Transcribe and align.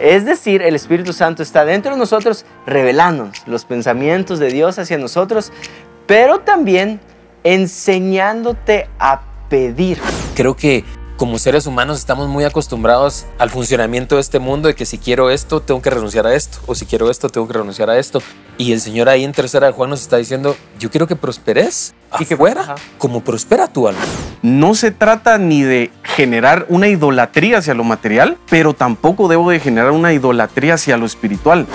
Es 0.00 0.24
decir, 0.24 0.62
el 0.62 0.74
Espíritu 0.74 1.12
Santo 1.12 1.42
está 1.42 1.64
dentro 1.64 1.92
de 1.92 1.98
nosotros 1.98 2.44
revelándonos 2.66 3.46
los 3.46 3.64
pensamientos 3.64 4.38
de 4.38 4.48
Dios 4.48 4.78
hacia 4.78 4.98
nosotros, 4.98 5.52
pero 6.06 6.40
también 6.40 7.00
enseñándote 7.44 8.88
a 8.98 9.22
pedir. 9.48 9.98
Creo 10.34 10.56
que 10.56 10.84
como 11.16 11.38
seres 11.38 11.66
humanos 11.66 11.98
estamos 11.98 12.28
muy 12.28 12.44
acostumbrados 12.44 13.26
al 13.38 13.50
funcionamiento 13.50 14.16
de 14.16 14.20
este 14.20 14.38
mundo 14.38 14.68
de 14.68 14.74
que 14.74 14.84
si 14.84 14.98
quiero 14.98 15.30
esto 15.30 15.60
tengo 15.60 15.80
que 15.80 15.90
renunciar 15.90 16.26
a 16.26 16.34
esto 16.34 16.58
o 16.66 16.74
si 16.74 16.84
quiero 16.84 17.10
esto 17.10 17.28
tengo 17.28 17.46
que 17.46 17.54
renunciar 17.54 17.88
a 17.88 17.98
esto 17.98 18.22
y 18.58 18.72
el 18.72 18.80
Señor 18.80 19.08
ahí 19.08 19.24
en 19.24 19.32
tercera 19.32 19.66
de 19.66 19.72
Juan 19.72 19.90
nos 19.90 20.02
está 20.02 20.18
diciendo 20.18 20.56
yo 20.78 20.90
quiero 20.90 21.06
que 21.06 21.16
prosperes 21.16 21.94
y 22.20 22.26
que 22.26 22.36
fuera 22.36 22.74
como 22.98 23.22
prospera 23.24 23.68
tu 23.68 23.88
alma 23.88 24.00
no 24.42 24.74
se 24.74 24.90
trata 24.90 25.38
ni 25.38 25.62
de 25.62 25.90
generar 26.02 26.66
una 26.68 26.88
idolatría 26.88 27.58
hacia 27.58 27.74
lo 27.74 27.84
material 27.84 28.36
pero 28.50 28.74
tampoco 28.74 29.28
debo 29.28 29.50
de 29.50 29.60
generar 29.60 29.92
una 29.92 30.12
idolatría 30.12 30.74
hacia 30.74 30.96
lo 30.96 31.06
espiritual 31.06 31.66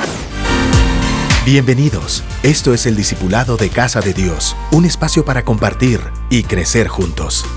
Bienvenidos. 1.43 2.23
Esto 2.43 2.71
es 2.71 2.85
el 2.85 2.95
Discipulado 2.95 3.57
de 3.57 3.69
Casa 3.69 3.99
de 3.99 4.13
Dios, 4.13 4.55
un 4.71 4.85
espacio 4.85 5.25
para 5.25 5.43
compartir 5.43 5.99
y 6.29 6.43
crecer 6.43 6.87
juntos. 6.87 7.47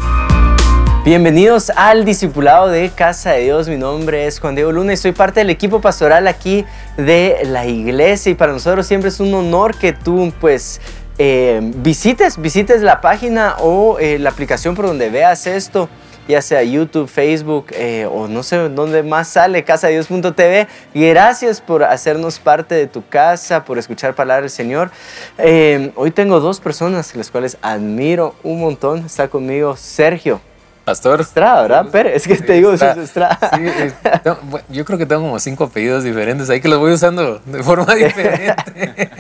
Bienvenidos 1.04 1.68
al 1.68 2.06
Discipulado 2.06 2.68
de 2.68 2.88
Casa 2.88 3.32
de 3.32 3.42
Dios. 3.42 3.68
Mi 3.68 3.76
nombre 3.76 4.26
es 4.26 4.40
Juan 4.40 4.54
Diego 4.54 4.72
Luna 4.72 4.94
y 4.94 4.96
soy 4.96 5.12
parte 5.12 5.40
del 5.40 5.50
equipo 5.50 5.82
pastoral 5.82 6.26
aquí 6.26 6.64
de 6.96 7.42
la 7.44 7.66
iglesia. 7.66 8.32
Y 8.32 8.34
para 8.34 8.54
nosotros 8.54 8.86
siempre 8.86 9.10
es 9.10 9.20
un 9.20 9.34
honor 9.34 9.76
que 9.76 9.92
tú, 9.92 10.32
pues, 10.40 10.80
eh, 11.18 11.60
visites, 11.76 12.40
visites 12.40 12.80
la 12.80 13.02
página 13.02 13.56
o 13.58 13.98
eh, 13.98 14.18
la 14.18 14.30
aplicación 14.30 14.74
por 14.74 14.86
donde 14.86 15.10
veas 15.10 15.46
esto 15.46 15.90
ya 16.26 16.40
sea 16.40 16.62
YouTube, 16.62 17.06
Facebook 17.06 17.66
eh, 17.72 18.08
o 18.10 18.26
no 18.26 18.42
sé 18.42 18.70
dónde 18.70 19.02
más 19.02 19.28
sale, 19.28 19.62
casadedios.tv. 19.62 20.68
Y 20.94 21.06
gracias 21.10 21.60
por 21.60 21.84
hacernos 21.84 22.38
parte 22.38 22.74
de 22.74 22.86
tu 22.86 23.06
casa, 23.06 23.66
por 23.66 23.76
escuchar 23.76 24.14
palabra 24.14 24.40
del 24.40 24.50
Señor. 24.50 24.90
hoy 25.96 26.10
tengo 26.12 26.40
dos 26.40 26.60
personas, 26.60 27.14
las 27.14 27.30
cuales 27.30 27.58
admiro 27.60 28.34
un 28.42 28.60
montón. 28.60 29.04
Está 29.04 29.28
conmigo 29.28 29.76
Sergio. 29.76 30.40
Pastor. 30.84 31.20
Estrada, 31.22 31.62
¿verdad? 31.62 31.86
Pérez, 31.90 32.16
es 32.16 32.28
que 32.28 32.36
te 32.36 32.54
digo, 32.54 32.72
Estrada. 32.72 33.38
Sí, 33.54 33.62
yo 34.68 34.84
creo 34.84 34.98
que 34.98 35.06
tengo 35.06 35.22
como 35.22 35.38
cinco 35.38 35.64
apellidos 35.64 36.04
diferentes, 36.04 36.50
ahí 36.50 36.60
que 36.60 36.68
los 36.68 36.78
voy 36.78 36.92
usando 36.92 37.40
de 37.44 37.62
forma 37.62 37.94
diferente. 37.94 39.10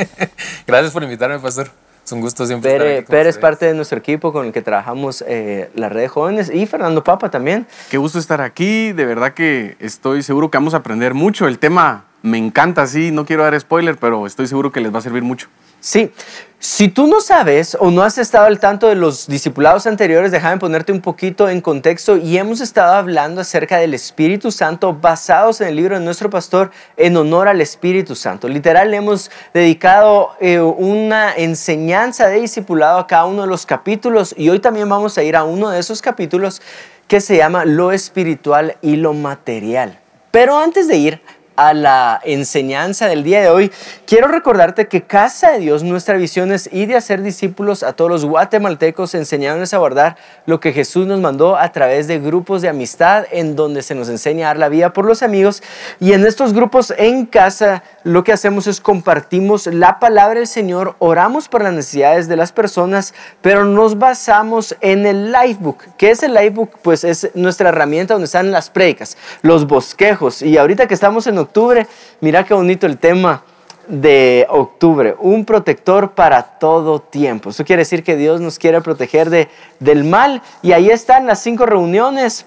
Gracias 0.66 0.92
por 0.92 1.02
invitarme, 1.02 1.38
Pastor. 1.38 1.70
Es 2.04 2.12
un 2.12 2.20
gusto 2.20 2.46
siempre 2.46 2.70
Pérez, 2.70 2.98
estar 2.98 3.10
Pérez 3.10 3.36
es 3.36 3.38
parte 3.38 3.64
de 3.64 3.72
nuestro 3.72 3.98
equipo 3.98 4.30
con 4.30 4.44
el 4.44 4.52
que 4.52 4.60
trabajamos 4.60 5.24
eh, 5.26 5.70
la 5.74 5.88
red 5.88 6.02
de 6.02 6.08
jóvenes 6.08 6.50
y 6.52 6.66
Fernando 6.66 7.02
Papa 7.02 7.30
también. 7.30 7.66
Qué 7.90 7.96
gusto 7.96 8.18
estar 8.18 8.42
aquí, 8.42 8.92
de 8.92 9.06
verdad 9.06 9.32
que 9.32 9.76
estoy 9.80 10.22
seguro 10.22 10.50
que 10.50 10.58
vamos 10.58 10.74
a 10.74 10.78
aprender 10.78 11.14
mucho. 11.14 11.48
El 11.48 11.58
tema 11.58 12.04
me 12.24 12.38
encanta, 12.38 12.86
sí, 12.86 13.10
no 13.10 13.26
quiero 13.26 13.44
dar 13.44 13.58
spoiler, 13.60 13.98
pero 13.98 14.26
estoy 14.26 14.46
seguro 14.46 14.72
que 14.72 14.80
les 14.80 14.92
va 14.92 14.98
a 14.98 15.02
servir 15.02 15.22
mucho. 15.22 15.48
Sí, 15.78 16.10
si 16.58 16.88
tú 16.88 17.06
no 17.06 17.20
sabes 17.20 17.76
o 17.78 17.90
no 17.90 18.02
has 18.02 18.16
estado 18.16 18.46
al 18.46 18.58
tanto 18.58 18.88
de 18.88 18.94
los 18.94 19.26
discipulados 19.26 19.86
anteriores, 19.86 20.32
déjame 20.32 20.56
ponerte 20.56 20.92
un 20.92 21.02
poquito 21.02 21.50
en 21.50 21.60
contexto 21.60 22.16
y 22.16 22.38
hemos 22.38 22.62
estado 22.62 22.94
hablando 22.94 23.42
acerca 23.42 23.76
del 23.76 23.92
Espíritu 23.92 24.50
Santo 24.50 24.94
basados 24.94 25.60
en 25.60 25.68
el 25.68 25.76
libro 25.76 25.98
de 25.98 26.02
nuestro 26.02 26.30
pastor 26.30 26.70
en 26.96 27.14
honor 27.18 27.48
al 27.48 27.60
Espíritu 27.60 28.14
Santo. 28.14 28.48
Literal, 28.48 28.90
le 28.90 28.96
hemos 28.96 29.30
dedicado 29.52 30.30
eh, 30.40 30.60
una 30.60 31.34
enseñanza 31.34 32.28
de 32.28 32.40
discipulado 32.40 32.98
a 32.98 33.06
cada 33.06 33.26
uno 33.26 33.42
de 33.42 33.48
los 33.48 33.66
capítulos 33.66 34.34
y 34.38 34.48
hoy 34.48 34.60
también 34.60 34.88
vamos 34.88 35.18
a 35.18 35.22
ir 35.22 35.36
a 35.36 35.44
uno 35.44 35.68
de 35.68 35.78
esos 35.78 36.00
capítulos 36.00 36.62
que 37.06 37.20
se 37.20 37.36
llama 37.36 37.66
lo 37.66 37.92
espiritual 37.92 38.78
y 38.80 38.96
lo 38.96 39.12
material. 39.12 40.00
Pero 40.30 40.56
antes 40.56 40.88
de 40.88 40.96
ir 40.96 41.20
a 41.56 41.74
la 41.74 42.20
enseñanza 42.24 43.06
del 43.06 43.22
día 43.22 43.40
de 43.40 43.48
hoy, 43.48 43.72
quiero 44.06 44.28
recordarte 44.28 44.88
que 44.88 45.02
Casa 45.02 45.52
de 45.52 45.60
Dios, 45.60 45.82
nuestra 45.82 46.16
visión 46.16 46.52
es 46.52 46.68
ir 46.72 46.88
de 46.88 46.96
hacer 46.96 47.22
discípulos 47.22 47.82
a 47.82 47.92
todos 47.92 48.10
los 48.10 48.24
guatemaltecos, 48.24 49.14
enseñándoles 49.14 49.74
a 49.74 49.78
guardar 49.78 50.16
lo 50.46 50.60
que 50.60 50.72
Jesús 50.72 51.06
nos 51.06 51.20
mandó 51.20 51.56
a 51.56 51.70
través 51.72 52.08
de 52.08 52.18
grupos 52.18 52.62
de 52.62 52.68
amistad 52.68 53.26
en 53.30 53.56
donde 53.56 53.82
se 53.82 53.94
nos 53.94 54.08
enseña 54.08 54.46
a 54.46 54.50
dar 54.50 54.58
la 54.58 54.68
vida 54.68 54.92
por 54.92 55.04
los 55.04 55.22
amigos. 55.22 55.62
Y 56.00 56.12
en 56.12 56.26
estos 56.26 56.52
grupos 56.52 56.92
en 56.96 57.26
casa 57.26 57.82
lo 58.02 58.24
que 58.24 58.32
hacemos 58.32 58.66
es 58.66 58.80
compartimos 58.80 59.66
la 59.66 59.98
palabra 59.98 60.40
del 60.40 60.48
Señor, 60.48 60.96
oramos 60.98 61.48
por 61.48 61.62
las 61.62 61.72
necesidades 61.72 62.28
de 62.28 62.36
las 62.36 62.52
personas, 62.52 63.14
pero 63.42 63.64
nos 63.64 63.98
basamos 63.98 64.76
en 64.80 65.06
el 65.06 65.32
Lifebook. 65.32 65.82
¿Qué 65.96 66.10
es 66.10 66.22
el 66.22 66.34
Lifebook? 66.34 66.78
Pues 66.82 67.04
es 67.04 67.30
nuestra 67.34 67.68
herramienta 67.68 68.14
donde 68.14 68.26
están 68.26 68.50
las 68.50 68.70
predicas, 68.70 69.16
los 69.42 69.66
bosquejos. 69.66 70.42
Y 70.42 70.58
ahorita 70.58 70.86
que 70.86 70.94
estamos 70.94 71.26
en 71.26 71.38
octubre. 71.44 71.86
Mira 72.20 72.44
qué 72.44 72.54
bonito 72.54 72.86
el 72.86 72.98
tema 72.98 73.42
de 73.88 74.46
octubre, 74.48 75.14
un 75.18 75.44
protector 75.44 76.12
para 76.12 76.42
todo 76.42 77.00
tiempo. 77.00 77.50
Eso 77.50 77.64
quiere 77.64 77.82
decir 77.82 78.02
que 78.02 78.16
Dios 78.16 78.40
nos 78.40 78.58
quiere 78.58 78.80
proteger 78.80 79.30
de, 79.30 79.48
del 79.78 80.04
mal. 80.04 80.42
Y 80.62 80.72
ahí 80.72 80.90
están 80.90 81.26
las 81.26 81.40
cinco 81.40 81.66
reuniones 81.66 82.46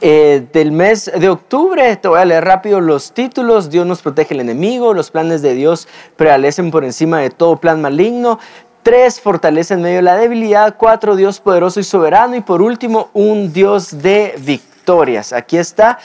eh, 0.00 0.46
del 0.52 0.72
mes 0.72 1.10
de 1.14 1.28
octubre. 1.28 1.96
Te 1.96 2.08
voy 2.08 2.20
a 2.20 2.24
leer 2.24 2.44
rápido 2.44 2.80
los 2.80 3.12
títulos. 3.12 3.70
Dios 3.70 3.86
nos 3.86 4.02
protege 4.02 4.34
el 4.34 4.40
enemigo, 4.40 4.94
los 4.94 5.10
planes 5.10 5.42
de 5.42 5.54
Dios 5.54 5.88
prevalecen 6.16 6.70
por 6.70 6.84
encima 6.84 7.20
de 7.20 7.30
todo 7.30 7.56
plan 7.56 7.80
maligno. 7.80 8.38
Tres, 8.82 9.20
fortalece 9.20 9.74
en 9.74 9.82
medio 9.82 9.96
de 9.96 10.02
la 10.02 10.16
debilidad. 10.16 10.74
Cuatro, 10.76 11.14
Dios 11.14 11.40
poderoso 11.40 11.78
y 11.78 11.84
soberano. 11.84 12.34
Y 12.34 12.40
por 12.40 12.62
último, 12.62 13.10
un 13.12 13.52
Dios 13.52 14.02
de 14.02 14.34
victorias. 14.38 15.32
Aquí 15.32 15.56
está 15.56 15.98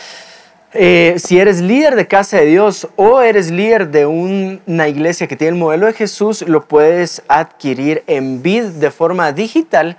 eh, 0.73 1.15
si 1.17 1.39
eres 1.39 1.61
líder 1.61 1.95
de 1.95 2.07
casa 2.07 2.37
de 2.37 2.45
Dios 2.45 2.87
o 2.95 3.21
eres 3.21 3.51
líder 3.51 3.89
de 3.89 4.05
una 4.05 4.87
iglesia 4.87 5.27
que 5.27 5.35
tiene 5.35 5.53
el 5.53 5.59
modelo 5.59 5.85
de 5.85 5.93
Jesús, 5.93 6.41
lo 6.47 6.67
puedes 6.67 7.23
adquirir 7.27 8.03
en 8.07 8.41
vid 8.41 8.63
de 8.63 8.91
forma 8.91 9.31
digital 9.31 9.97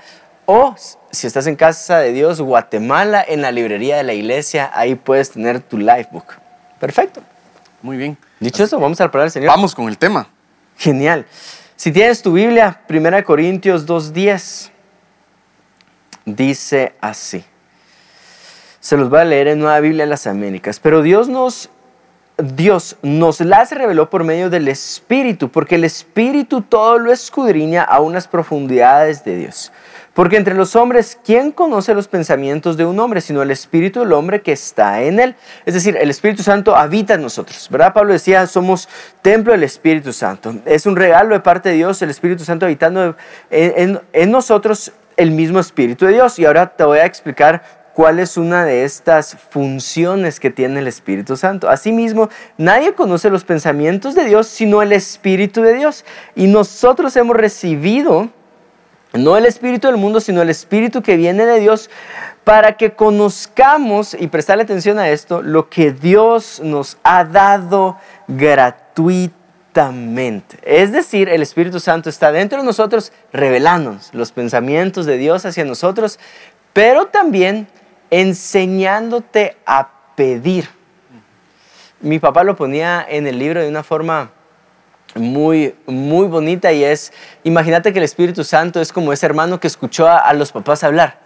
o 0.51 0.75
si 1.11 1.27
estás 1.27 1.47
en 1.47 1.57
casa 1.57 1.99
de 1.99 2.13
Dios, 2.13 2.41
Guatemala, 2.41 3.25
en 3.27 3.43
la 3.43 3.51
librería 3.51 3.97
de 3.97 4.03
la 4.03 4.15
iglesia, 4.15 4.71
ahí 4.75 4.95
puedes 4.95 5.31
tener 5.31 5.61
tu 5.61 5.79
Lifebook. 5.79 6.35
Perfecto. 6.81 7.23
Muy 7.83 7.97
bien. 7.97 8.17
Dicho 8.41 8.65
eso, 8.65 8.79
vamos 8.79 9.01
a 9.01 9.05
la 9.05 9.11
palabra 9.11 9.25
del 9.25 9.33
Señor. 9.33 9.49
Vamos 9.49 9.75
con 9.75 9.89
el 9.89 9.99
tema. 9.99 10.29
Genial. 10.77 11.27
Si 11.77 11.93
tienes 11.93 12.23
tu 12.23 12.33
Biblia, 12.33 12.81
1 12.89 13.25
Corintios 13.25 13.87
2.10, 13.87 14.71
dice 16.25 16.95
así. 17.01 17.45
Se 18.89 18.97
los 18.97 19.11
voy 19.11 19.21
a 19.21 19.25
leer 19.27 19.49
en 19.49 19.59
Nueva 19.59 19.81
Biblia 19.81 20.05
de 20.05 20.09
las 20.09 20.27
Américas. 20.27 20.81
Pero 20.81 21.03
Dios 21.03 21.29
nos, 21.29 21.69
Dios 22.39 22.97
nos 23.03 23.39
las 23.43 23.71
reveló 23.71 24.09
por 24.09 24.25
medio 24.25 24.49
del 24.49 24.67
Espíritu, 24.67 25.51
porque 25.51 25.75
el 25.75 25.85
Espíritu 25.85 26.63
todo 26.63 26.99
lo 26.99 27.13
escudriña 27.13 27.83
a 27.83 28.01
unas 28.01 28.27
profundidades 28.29 29.25
de 29.25 29.37
Dios. 29.37 29.73
Porque 30.15 30.39
entre 30.39 30.55
los 30.55 30.75
hombres, 30.75 31.21
¿quién 31.23 31.53
conoce 31.53 31.93
los 31.93 32.09
pensamientos 32.09 32.79
de 32.79 32.87
un 32.87 32.99
hombre, 32.99 33.21
sino 33.21 33.43
el 33.43 33.51
Espíritu 33.51 34.01
del 34.01 34.15
hombre 34.15 34.41
que 34.41 34.53
está 34.53 35.03
en 35.03 35.21
él? 35.21 35.37
Es 35.67 35.75
decir, 35.75 35.95
el 36.01 36.09
Espíritu 36.09 36.43
Santo 36.43 36.75
habita 36.75 37.13
en 37.13 37.21
nosotros, 37.21 37.69
¿verdad? 37.71 37.93
Pablo 37.93 38.15
decía, 38.15 38.47
somos 38.47 38.89
templo 39.21 39.53
del 39.53 39.65
Espíritu 39.65 40.15
Santo. 40.15 40.55
Es 40.65 40.87
un 40.87 40.97
regalo 40.97 41.35
de 41.35 41.41
parte 41.41 41.69
de 41.69 41.75
Dios, 41.75 42.01
el 42.01 42.09
Espíritu 42.09 42.43
Santo 42.43 42.65
habitando 42.65 43.17
en, 43.51 44.01
en 44.15 44.31
nosotros 44.31 44.93
el 45.19 45.33
mismo 45.33 45.61
Espíritu 45.61 46.07
de 46.07 46.13
Dios. 46.13 46.39
Y 46.39 46.47
ahora 46.47 46.75
te 46.75 46.85
voy 46.85 47.01
a 47.01 47.05
explicar 47.05 47.78
cuál 47.99 48.21
es 48.21 48.37
una 48.37 48.65
de 48.65 48.85
estas 48.85 49.37
funciones 49.51 50.39
que 50.39 50.51
tiene 50.51 50.79
el 50.79 50.87
Espíritu 50.87 51.37
Santo. 51.37 51.69
Asimismo, 51.69 52.29
nadie 52.57 52.95
conoce 52.95 53.29
los 53.29 53.43
pensamientos 53.43 54.15
de 54.15 54.25
Dios 54.25 54.47
sino 54.47 54.83
el 54.83 54.93
Espíritu 54.93 55.63
de 55.63 55.75
Dios. 55.75 56.05
Y 56.37 56.47
nosotros 56.47 57.17
hemos 57.17 57.37
recibido 57.37 58.29
no 59.15 59.37
el 59.37 59.47
Espíritu 59.47 59.89
del 59.89 59.97
mundo, 59.97 60.21
sino 60.21 60.43
el 60.43 60.49
Espíritu 60.49 61.03
que 61.03 61.17
viene 61.17 61.45
de 61.45 61.59
Dios, 61.59 61.91
para 62.45 62.77
que 62.77 62.93
conozcamos, 62.93 64.15
y 64.15 64.29
prestarle 64.29 64.63
atención 64.63 65.01
a 65.01 65.09
esto, 65.09 65.43
lo 65.43 65.69
que 65.69 65.91
Dios 65.91 66.61
nos 66.63 66.99
ha 67.03 67.25
dado 67.25 67.97
gratuitamente. 68.29 70.57
Es 70.63 70.93
decir, 70.93 71.29
el 71.29 71.43
Espíritu 71.43 71.81
Santo 71.81 72.11
está 72.11 72.31
dentro 72.31 72.61
de 72.61 72.65
nosotros 72.65 73.11
revelándonos 73.33 74.15
los 74.15 74.31
pensamientos 74.31 75.05
de 75.05 75.17
Dios 75.17 75.45
hacia 75.45 75.65
nosotros, 75.65 76.21
pero 76.73 77.07
también 77.07 77.67
enseñándote 78.11 79.57
a 79.67 79.91
pedir. 80.17 80.69
Mi 82.01 82.19
papá 82.19 82.45
lo 82.45 82.57
ponía 82.57 83.05
en 83.09 83.27
el 83.27 83.39
libro 83.39 83.61
de 83.61 83.69
una 83.69 83.83
forma 83.83 84.31
muy, 85.15 85.75
muy 85.87 86.27
bonita 86.27 86.73
y 86.73 86.85
es, 86.85 87.13
imagínate 87.43 87.93
que 87.93 87.99
el 87.99 88.05
Espíritu 88.05 88.45
Santo 88.45 88.81
es 88.81 88.93
como 88.93 89.13
ese 89.13 89.27
hermano 89.27 89.59
que 89.59 89.67
escuchó 89.67 90.09
a, 90.09 90.33
los 90.35 90.53
papás 90.53 90.85
hablar 90.85 91.19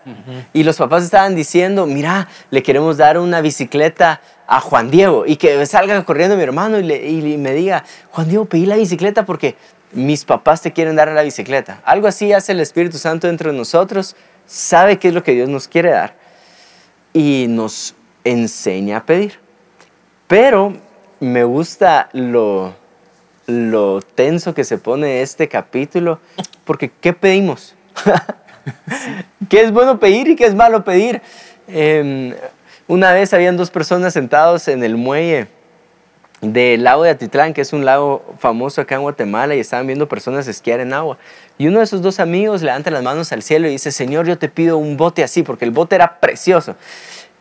y 0.52 0.62
los 0.62 0.76
papás 0.76 1.04
estaban 1.04 1.34
diciendo, 1.34 1.86
mira, 1.86 2.28
le 2.50 2.62
queremos 2.62 2.96
dar 2.96 3.18
una 3.18 3.40
bicicleta 3.40 4.20
a 4.46 4.60
Juan 4.60 4.90
Diego 4.90 5.24
y 5.26 5.36
que 5.36 5.64
salga 5.66 6.02
corriendo 6.04 6.36
mi 6.36 6.42
hermano 6.42 6.78
y, 6.78 6.92
y 6.92 7.36
me 7.36 7.52
diga, 7.52 7.84
Juan 8.10 8.28
Diego, 8.28 8.44
pedí 8.44 8.66
la 8.66 8.76
bicicleta 8.76 9.24
porque 9.24 9.56
mis 9.92 10.24
papás 10.24 10.62
te 10.62 10.72
quieren 10.72 10.96
dar 10.96 11.08
la 11.08 11.22
bicicleta. 11.22 11.80
Algo 11.84 12.06
así 12.06 12.32
hace 12.32 12.52
el 12.52 12.60
Espíritu 12.60 12.98
Santo 12.98 13.26
dentro 13.26 13.50
de 13.50 13.58
nosotros, 13.58 14.16
sabe 14.46 14.98
qué 14.98 15.08
es 15.08 15.14
lo 15.14 15.22
que 15.22 15.32
Dios 15.32 15.48
nos 15.48 15.68
quiere 15.68 15.90
dar 15.90 16.21
y 17.12 17.46
nos 17.48 17.94
enseña 18.24 18.98
a 18.98 19.06
pedir. 19.06 19.38
Pero 20.26 20.74
me 21.20 21.44
gusta 21.44 22.08
lo, 22.12 22.74
lo 23.46 24.00
tenso 24.00 24.54
que 24.54 24.64
se 24.64 24.78
pone 24.78 25.22
este 25.22 25.48
capítulo, 25.48 26.20
porque 26.64 26.90
¿qué 27.00 27.12
pedimos? 27.12 27.74
¿Qué 29.48 29.62
es 29.62 29.72
bueno 29.72 29.98
pedir 29.98 30.28
y 30.28 30.36
qué 30.36 30.46
es 30.46 30.54
malo 30.54 30.84
pedir? 30.84 31.20
Em, 31.68 32.34
una 32.88 33.12
vez 33.12 33.32
habían 33.32 33.56
dos 33.56 33.70
personas 33.70 34.14
sentados 34.14 34.68
en 34.68 34.82
el 34.84 34.96
muelle 34.96 35.48
del 36.42 36.82
lago 36.82 37.04
de 37.04 37.10
Atitlán, 37.10 37.54
que 37.54 37.60
es 37.60 37.72
un 37.72 37.84
lago 37.84 38.34
famoso 38.38 38.80
acá 38.80 38.96
en 38.96 39.02
Guatemala, 39.02 39.54
y 39.54 39.60
estaban 39.60 39.86
viendo 39.86 40.08
personas 40.08 40.48
esquiar 40.48 40.80
en 40.80 40.92
agua. 40.92 41.16
Y 41.56 41.68
uno 41.68 41.78
de 41.78 41.84
esos 41.84 42.02
dos 42.02 42.18
amigos 42.18 42.62
levanta 42.62 42.90
las 42.90 43.02
manos 43.02 43.32
al 43.32 43.42
cielo 43.42 43.68
y 43.68 43.70
dice, 43.70 43.92
Señor, 43.92 44.26
yo 44.26 44.36
te 44.36 44.48
pido 44.48 44.76
un 44.76 44.96
bote 44.96 45.22
así, 45.22 45.44
porque 45.44 45.64
el 45.64 45.70
bote 45.70 45.94
era 45.94 46.18
precioso. 46.18 46.74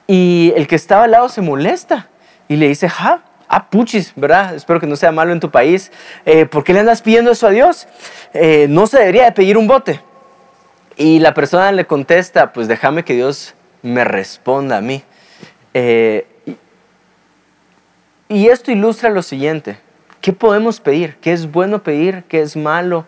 Y 0.06 0.54
el 0.56 0.68
que 0.68 0.76
estaba 0.76 1.06
al 1.06 1.12
lado 1.12 1.30
se 1.30 1.42
molesta 1.42 2.10
y 2.48 2.58
le 2.58 2.68
dice, 2.68 2.88
ja, 2.90 3.24
ah, 3.48 3.70
puchis, 3.70 4.14
¿verdad? 4.16 4.54
Espero 4.54 4.80
que 4.80 4.88
no 4.88 4.96
sea 4.96 5.12
malo 5.12 5.32
en 5.32 5.40
tu 5.40 5.50
país. 5.50 5.92
Eh, 6.26 6.46
¿Por 6.46 6.64
qué 6.64 6.74
le 6.74 6.82
andas 6.82 7.02
pidiendo 7.02 7.32
eso 7.32 7.48
a 7.48 7.50
Dios? 7.50 7.88
Eh, 8.34 8.68
no 8.70 8.86
se 8.86 9.00
debería 9.00 9.26
de 9.26 9.32
pedir 9.32 9.58
un 9.58 9.68
bote. 9.68 10.00
Y 10.96 11.20
la 11.20 11.34
persona 11.34 11.72
le 11.72 11.86
contesta, 11.86 12.54
pues 12.54 12.68
déjame 12.68 13.04
que 13.04 13.16
Dios 13.16 13.56
me 13.82 14.04
responda 14.04 14.78
a 14.78 14.82
mí. 14.82 15.04
Eh, 15.74 16.28
y 18.32 18.48
esto 18.48 18.72
ilustra 18.72 19.10
lo 19.10 19.22
siguiente. 19.24 19.78
¿Qué 20.22 20.32
podemos 20.32 20.80
pedir? 20.80 21.18
¿Qué 21.18 21.34
es 21.34 21.52
bueno 21.52 21.84
pedir? 21.84 22.24
¿Qué 22.30 22.40
es 22.40 22.56
malo 22.56 23.06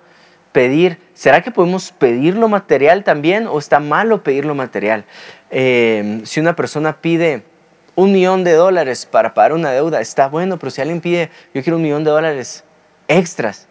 pedir? 0.51 0.99
¿Será 1.13 1.41
que 1.41 1.49
podemos 1.49 1.91
pedir 1.91 2.35
lo 2.35 2.49
material 2.49 3.05
también 3.05 3.47
o 3.47 3.57
está 3.57 3.79
malo 3.79 4.21
pedir 4.21 4.43
lo 4.43 4.53
material? 4.53 5.05
Eh, 5.49 6.21
si 6.25 6.41
una 6.41 6.57
persona 6.57 6.99
pide 6.99 7.43
un 7.95 8.11
millón 8.11 8.43
de 8.43 8.51
dólares 8.51 9.05
para 9.05 9.33
pagar 9.33 9.53
una 9.53 9.71
deuda, 9.71 10.01
está 10.01 10.27
bueno, 10.27 10.59
pero 10.59 10.71
si 10.71 10.81
alguien 10.81 10.99
pide, 10.99 11.29
yo 11.53 11.63
quiero 11.63 11.77
un 11.77 11.83
millón 11.83 12.03
de 12.03 12.11
dólares 12.11 12.65
extras, 13.07 13.67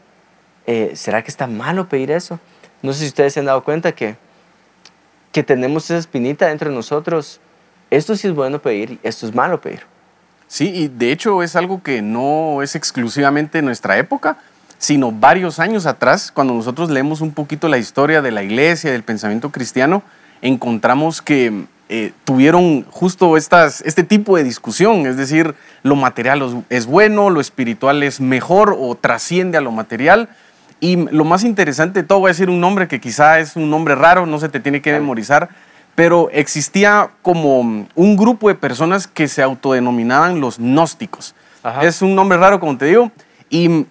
eh, 0.67 0.93
¿será 0.95 1.23
que 1.23 1.31
está 1.31 1.47
malo 1.47 1.87
pedir 1.87 2.13
eso? 2.13 2.41
No 2.81 2.95
sé 2.95 3.01
si 3.01 3.07
ustedes 3.09 3.35
se 3.35 3.41
han 3.41 3.47
dado 3.47 3.63
cuenta 3.63 3.93
que, 3.93 4.17
que 5.33 5.43
tenemos 5.43 5.85
esa 5.85 5.99
espinita 5.99 6.47
dentro 6.47 6.71
de 6.71 6.75
nosotros. 6.75 7.41
Esto 7.91 8.17
sí 8.17 8.29
es 8.29 8.35
bueno 8.35 8.63
pedir, 8.63 8.99
esto 9.03 9.27
es 9.27 9.35
malo 9.35 9.61
pedir. 9.61 9.92
Sí, 10.53 10.69
y 10.69 10.89
de 10.89 11.13
hecho 11.13 11.43
es 11.43 11.57
algo 11.57 11.83
que 11.83 12.03
no 12.03 12.61
es 12.61 12.77
exclusivamente 12.77 13.63
nuestra 13.63 13.97
época, 13.97 14.37
sino 14.77 15.11
varios 15.11 15.59
años 15.59 15.87
atrás, 15.87 16.31
cuando 16.31 16.53
nosotros 16.53 16.91
leemos 16.91 17.23
un 17.23 17.33
poquito 17.33 17.69
la 17.69 17.79
historia 17.79 18.21
de 18.21 18.33
la 18.33 18.43
iglesia, 18.43 18.93
del 18.93 19.03
pensamiento 19.03 19.49
cristiano, 19.49 20.03
encontramos 20.43 21.23
que 21.23 21.65
eh, 21.89 22.13
tuvieron 22.27 22.85
justo 22.91 23.39
estas, 23.39 23.81
este 23.87 24.05
tipo 24.05 24.37
de 24.37 24.45
discusión, 24.45 25.07
es 25.07 25.17
decir, 25.17 25.55
lo 25.83 25.97
material 25.97 26.63
es 26.69 26.85
bueno, 26.85 27.31
lo 27.31 27.41
espiritual 27.41 28.03
es 28.03 28.21
mejor 28.21 28.77
o 28.79 28.95
trasciende 28.95 29.57
a 29.57 29.63
lo 29.63 29.73
material. 29.73 30.29
Y 30.81 30.97
lo 30.97 31.25
más 31.25 31.45
interesante 31.45 32.03
de 32.03 32.07
todo, 32.07 32.19
voy 32.19 32.29
a 32.29 32.33
decir 32.35 32.51
un 32.51 32.61
nombre 32.61 32.89
que 32.89 33.01
quizá 33.01 33.39
es 33.39 33.57
un 33.57 33.71
nombre 33.71 33.95
raro, 33.95 34.27
no 34.27 34.39
se 34.39 34.51
te 34.51 34.61
tiene 34.61 34.83
que 34.83 34.93
memorizar, 34.93 35.49
pero 35.95 36.31
existía 36.33 37.11
como 37.23 37.61
un 37.61 38.17
grupo 38.17 38.49
de 38.49 38.55
personas 38.55 39.07
que 39.07 39.29
se 39.29 39.43
autodenominaban 39.43 40.41
los 40.41 40.59
gnósticos. 40.59 41.35
Es 41.83 42.03
un 42.03 42.15
nombre 42.15 42.39
raro, 42.39 42.59
como 42.59 42.77
te 42.77 42.87
digo, 42.87 43.11
y 43.51 43.87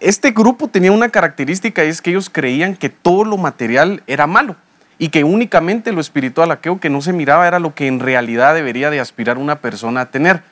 este 0.00 0.32
grupo 0.32 0.68
tenía 0.68 0.92
una 0.92 1.08
característica 1.08 1.84
y 1.84 1.88
es 1.88 2.02
que 2.02 2.10
ellos 2.10 2.30
creían 2.30 2.74
que 2.74 2.88
todo 2.88 3.24
lo 3.24 3.36
material 3.36 4.02
era 4.06 4.26
malo 4.26 4.56
y 4.98 5.08
que 5.08 5.24
únicamente 5.24 5.92
lo 5.92 6.00
espiritual, 6.00 6.50
aquello 6.50 6.80
que 6.80 6.90
no 6.90 7.00
se 7.00 7.12
miraba, 7.12 7.46
era 7.46 7.58
lo 7.58 7.74
que 7.74 7.86
en 7.86 8.00
realidad 8.00 8.54
debería 8.54 8.90
de 8.90 9.00
aspirar 9.00 9.38
una 9.38 9.56
persona 9.56 10.02
a 10.02 10.10
tener. 10.10 10.42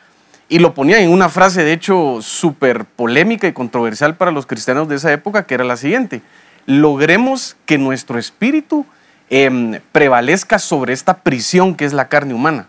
Y 0.48 0.58
lo 0.58 0.74
ponía 0.74 1.00
en 1.00 1.10
una 1.10 1.28
frase, 1.28 1.62
de 1.62 1.72
hecho, 1.72 2.18
súper 2.20 2.84
polémica 2.84 3.46
y 3.46 3.52
controversial 3.52 4.16
para 4.16 4.32
los 4.32 4.46
cristianos 4.46 4.88
de 4.88 4.96
esa 4.96 5.12
época, 5.12 5.46
que 5.46 5.54
era 5.54 5.64
la 5.64 5.76
siguiente. 5.76 6.22
Logremos 6.66 7.56
que 7.64 7.78
nuestro 7.78 8.18
espíritu 8.18 8.84
Em, 9.34 9.80
prevalezca 9.92 10.58
sobre 10.58 10.92
esta 10.92 11.14
prisión 11.14 11.74
que 11.74 11.86
es 11.86 11.94
la 11.94 12.08
carne 12.08 12.34
humana. 12.34 12.66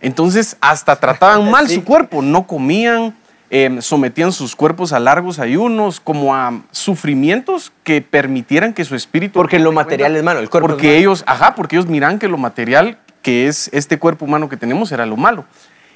Entonces, 0.00 0.56
hasta 0.60 0.96
trataban 0.96 1.48
mal 1.52 1.68
su 1.68 1.84
cuerpo, 1.84 2.20
no 2.20 2.48
comían, 2.48 3.14
em, 3.48 3.80
sometían 3.80 4.32
sus 4.32 4.56
cuerpos 4.56 4.92
a 4.92 4.98
largos 4.98 5.38
ayunos, 5.38 6.00
como 6.00 6.34
a 6.34 6.62
sufrimientos 6.72 7.70
que 7.84 8.02
permitieran 8.02 8.74
que 8.74 8.84
su 8.84 8.96
espíritu... 8.96 9.34
Porque 9.34 9.60
lo 9.60 9.70
material 9.70 10.16
es 10.16 10.24
malo, 10.24 10.40
el 10.40 10.50
cuerpo 10.50 10.66
Porque 10.66 10.98
ellos, 10.98 11.22
ajá, 11.28 11.54
porque 11.54 11.76
ellos 11.76 11.86
miran 11.86 12.18
que 12.18 12.26
lo 12.26 12.38
material, 12.38 12.98
que 13.22 13.46
es 13.46 13.70
este 13.72 14.00
cuerpo 14.00 14.24
humano 14.24 14.48
que 14.48 14.56
tenemos, 14.56 14.90
era 14.90 15.06
lo 15.06 15.16
malo. 15.16 15.44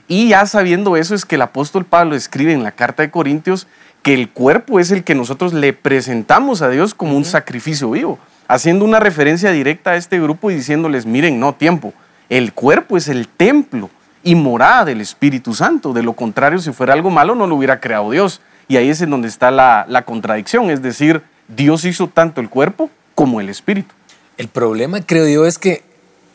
Y 0.06 0.28
ya 0.28 0.46
sabiendo 0.46 0.96
eso 0.96 1.16
es 1.16 1.24
que 1.24 1.34
el 1.34 1.42
apóstol 1.42 1.86
Pablo 1.86 2.14
escribe 2.14 2.52
en 2.52 2.62
la 2.62 2.70
carta 2.70 3.02
de 3.02 3.10
Corintios 3.10 3.66
que 4.02 4.14
el 4.14 4.30
cuerpo 4.30 4.78
es 4.78 4.92
el 4.92 5.02
que 5.02 5.16
nosotros 5.16 5.52
le 5.52 5.72
presentamos 5.72 6.62
a 6.62 6.68
Dios 6.68 6.94
como 6.94 7.16
un 7.16 7.24
sacrificio 7.24 7.90
vivo 7.90 8.20
haciendo 8.48 8.84
una 8.84 9.00
referencia 9.00 9.50
directa 9.50 9.92
a 9.92 9.96
este 9.96 10.20
grupo 10.20 10.50
y 10.50 10.54
diciéndoles, 10.54 11.06
miren, 11.06 11.40
no 11.40 11.54
tiempo, 11.54 11.92
el 12.28 12.52
cuerpo 12.52 12.96
es 12.96 13.08
el 13.08 13.28
templo 13.28 13.90
y 14.22 14.34
morada 14.34 14.86
del 14.86 15.00
Espíritu 15.00 15.54
Santo. 15.54 15.92
De 15.92 16.02
lo 16.02 16.14
contrario, 16.14 16.58
si 16.58 16.72
fuera 16.72 16.94
algo 16.94 17.10
malo, 17.10 17.34
no 17.34 17.46
lo 17.46 17.56
hubiera 17.56 17.80
creado 17.80 18.10
Dios. 18.10 18.40
Y 18.66 18.76
ahí 18.76 18.88
es 18.88 19.00
en 19.02 19.10
donde 19.10 19.28
está 19.28 19.50
la, 19.50 20.02
contradicción, 20.06 20.70
es 20.70 20.82
decir, 20.82 21.22
Dios 21.48 21.84
hizo 21.84 22.08
tanto 22.08 22.40
el 22.40 22.48
cuerpo 22.48 22.90
como 23.14 23.40
el 23.40 23.50
Espíritu. 23.50 23.94
El 24.38 24.48
problema, 24.48 25.02
creo 25.02 25.28
yo, 25.28 25.46
es 25.46 25.58
que 25.58 25.82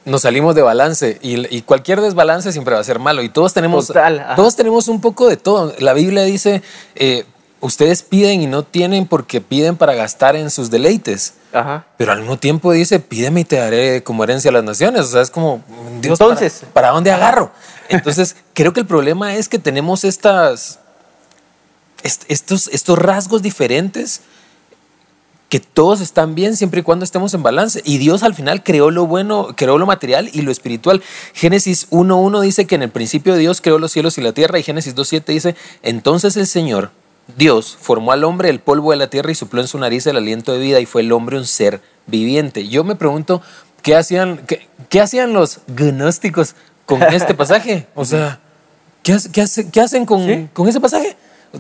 nos 0.05 0.21
salimos 0.21 0.55
de 0.55 0.61
balance 0.61 1.19
y, 1.21 1.61
cualquier 1.63 2.01
desbalance 2.01 2.51
siempre 2.51 2.75
va 2.75 2.79
a 2.79 2.83
ser 2.83 2.99
malo 2.99 3.21
y 3.23 3.29
todos 3.29 3.53
tenemos, 3.53 3.91
todos 4.35 4.55
tenemos 4.55 4.87
un 4.87 5.01
poco 5.01 5.27
de 5.27 5.37
todo. 5.37 5.73
La 5.79 5.93
Biblia 5.93 6.23
dice, 6.23 6.61
eh, 6.95 7.25
ustedes 7.61 8.03
piden 8.03 8.41
y 8.41 8.47
no 8.47 8.63
tienen 8.63 9.05
porque 9.05 9.41
piden 9.41 9.75
para 9.75 9.93
gastar 9.93 10.35
en 10.35 10.49
sus 10.49 10.69
deleites. 10.69 11.33
Pero 11.97 12.11
al 12.11 12.19
mismo 12.19 12.37
tiempo 12.37 12.71
dice, 12.71 12.99
pídeme 12.99 13.41
y 13.41 13.43
te 13.43 13.57
daré 13.57 14.03
como 14.03 14.23
herencia 14.23 14.49
a 14.49 14.53
las 14.53 14.63
naciones. 14.63 15.01
O 15.01 15.09
sea, 15.09 15.21
es 15.21 15.31
como, 15.31 15.63
Dios, 15.99 16.19
Entonces, 16.19 16.63
¿para, 16.73 16.89
dónde 16.89 17.11
agarro? 17.11 17.51
Entonces, 17.89 18.35
creo 18.53 18.71
que 18.73 18.81
el 18.81 18.85
problema 18.85 19.35
es 19.35 19.49
que 19.49 19.57
tenemos 19.57 20.03
estas, 20.03 20.79
estos, 22.03 22.67
estos 22.67 22.99
rasgos 22.99 23.41
diferentes 23.41 24.21
que 25.49 25.59
todos 25.59 25.99
están 25.99 26.35
bien 26.35 26.55
siempre 26.55 26.81
y 26.81 26.83
cuando 26.83 27.03
estemos 27.03 27.33
en 27.33 27.41
balance. 27.41 27.81
Y 27.83 27.97
Dios 27.97 28.21
al 28.21 28.35
final 28.35 28.63
creó 28.63 28.91
lo 28.91 29.07
bueno, 29.07 29.47
creó 29.55 29.79
lo 29.79 29.87
material 29.87 30.29
y 30.31 30.43
lo 30.43 30.51
espiritual. 30.51 31.01
Génesis 31.33 31.89
1.1 31.89 32.41
dice 32.41 32.67
que 32.67 32.75
en 32.75 32.83
el 32.83 32.91
principio 32.91 33.35
Dios 33.35 33.59
creó 33.59 33.79
los 33.79 33.91
cielos 33.91 34.19
y 34.19 34.21
la 34.21 34.33
tierra 34.33 34.59
y 34.59 34.63
Génesis 34.63 34.95
2.7 34.95 35.25
dice, 35.25 35.55
entonces 35.81 36.37
el 36.37 36.45
Señor 36.45 36.91
Dios 37.37 37.77
formó 37.79 38.11
al 38.11 38.23
hombre 38.23 38.49
el 38.49 38.59
polvo 38.59 38.91
de 38.91 38.97
la 38.97 39.09
tierra 39.09 39.31
y 39.31 39.35
sopló 39.35 39.61
en 39.61 39.67
su 39.67 39.77
nariz 39.77 40.07
el 40.07 40.17
aliento 40.17 40.51
de 40.51 40.59
vida 40.59 40.79
y 40.79 40.85
fue 40.85 41.01
el 41.01 41.11
hombre 41.11 41.37
un 41.37 41.45
ser 41.45 41.81
viviente. 42.07 42.67
Yo 42.67 42.83
me 42.83 42.95
pregunto, 42.95 43.41
¿qué 43.81 43.95
hacían, 43.95 44.41
qué, 44.89 45.01
hacían 45.01 45.33
los 45.33 45.59
gnósticos 45.67 46.55
con 46.85 47.01
este 47.03 47.33
pasaje? 47.33 47.87
O 47.95 48.05
sea, 48.05 48.39
¿qué, 49.03 49.13
hacen 49.13 50.05
con, 50.05 50.49
ese 50.67 50.79
pasaje? 50.79 51.15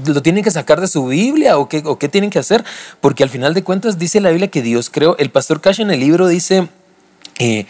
¿Lo 0.05 0.21
tienen 0.21 0.43
que 0.43 0.51
sacar 0.51 0.81
de 0.81 0.87
su 0.87 1.07
Biblia 1.07 1.57
o 1.57 1.67
qué, 1.67 1.83
qué 1.99 2.09
tienen 2.09 2.29
que 2.29 2.39
hacer? 2.39 2.63
Porque 3.01 3.23
al 3.23 3.29
final 3.29 3.53
de 3.53 3.63
cuentas 3.63 3.97
dice 3.97 4.19
la 4.21 4.29
Biblia 4.29 4.49
que 4.49 4.61
Dios 4.61 4.89
creó. 4.89 5.17
El 5.17 5.31
pastor 5.31 5.61
Cash 5.61 5.81
en 5.81 5.91
el 5.91 5.99
libro 5.99 6.27
dice 6.27 6.67
eh, 7.39 7.65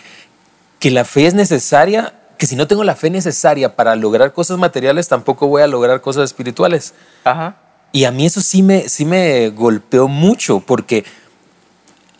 que 0.80 0.92
la 0.92 1.06
fe 1.06 1.28
es 1.28 1.34
necesaria 1.34 2.14
que 2.38 2.48
si 2.48 2.56
no 2.56 2.68
tengo 2.68 2.86
la 2.86 2.96
fe 2.96 3.10
necesaria 3.10 3.76
para 3.76 3.98
lograr 3.98 4.32
cosas 4.32 4.58
materiales, 4.58 5.10
tampoco 5.10 5.48
voy 5.48 5.62
a 5.62 5.68
lograr 5.68 6.00
cosas 6.00 6.24
espirituales. 6.24 6.94
Ajá. 7.26 7.58
Y 7.92 8.06
a 8.06 8.12
mí 8.12 8.26
eso 8.26 8.42
sí 8.42 8.62
me, 8.62 8.88
sí 8.88 9.06
me 9.06 9.50
golpeó 9.50 10.08
mucho 10.08 10.60
porque 10.60 11.06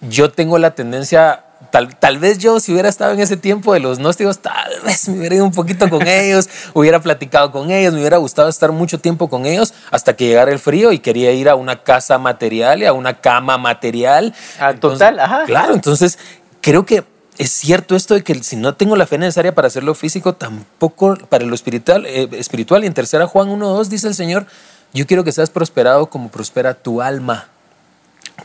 yo 0.02 0.32
tengo 0.32 0.58
la 0.58 0.72
tendencia, 0.72 1.44
tal, 1.72 1.96
tal 1.98 2.18
vez 2.18 2.40
yo 2.40 2.60
si 2.60 2.72
hubiera 2.72 2.90
estado 2.90 3.14
en 3.14 3.20
ese 3.20 3.38
tiempo 3.38 3.74
de 3.74 3.80
los 3.80 4.00
gnósticos, 4.00 4.40
tal 4.40 4.82
vez 4.84 5.08
me 5.10 5.20
hubiera 5.20 5.36
ido 5.36 5.46
un 5.46 5.52
poquito 5.52 5.90
con 5.90 6.08
ellos, 6.08 6.50
hubiera 6.74 7.00
platicado 7.02 7.52
con 7.52 7.70
ellos, 7.70 7.94
me 7.94 8.00
hubiera 8.00 8.18
gustado 8.18 8.50
estar 8.50 8.72
mucho 8.72 9.00
tiempo 9.00 9.30
con 9.30 9.46
ellos 9.46 9.74
hasta 9.92 10.16
que 10.16 10.28
llegara 10.28 10.52
el 10.52 10.60
frío 10.60 10.92
y 10.92 11.00
quería 11.00 11.32
ir 11.34 11.50
a 11.50 11.56
una 11.56 11.84
casa 11.84 12.18
material 12.18 12.82
y 12.82 12.86
a 12.86 12.94
una 12.94 13.20
cama 13.20 13.58
material. 13.58 14.34
Ah, 14.60 14.74
total, 14.74 15.20
ajá. 15.20 15.44
Claro, 15.46 15.74
entonces 15.74 16.18
creo 16.62 16.86
que 16.86 17.04
es 17.38 17.52
cierto 17.52 17.96
esto 17.96 18.16
de 18.16 18.24
que 18.24 18.44
si 18.44 18.58
no 18.58 18.76
tengo 18.76 18.98
la 18.98 19.08
fe 19.08 19.18
necesaria 19.18 19.56
para 19.56 19.68
hacerlo 19.68 19.96
físico, 19.96 20.34
tampoco 20.34 21.16
para 21.30 21.46
lo 21.46 21.56
espiritual. 21.56 22.06
Eh, 22.06 22.28
espiritual. 22.34 22.84
Y 22.84 22.88
en 22.88 22.94
tercera 22.94 23.28
Juan 23.28 23.48
1.2 23.48 23.86
dice 23.86 24.10
el 24.10 24.14
Señor, 24.14 24.46
yo 24.94 25.06
quiero 25.08 25.24
que 25.24 25.32
seas 25.32 25.50
prosperado 25.50 26.08
como 26.08 26.30
prospera 26.30 26.74
tu 26.74 27.02
alma. 27.02 27.48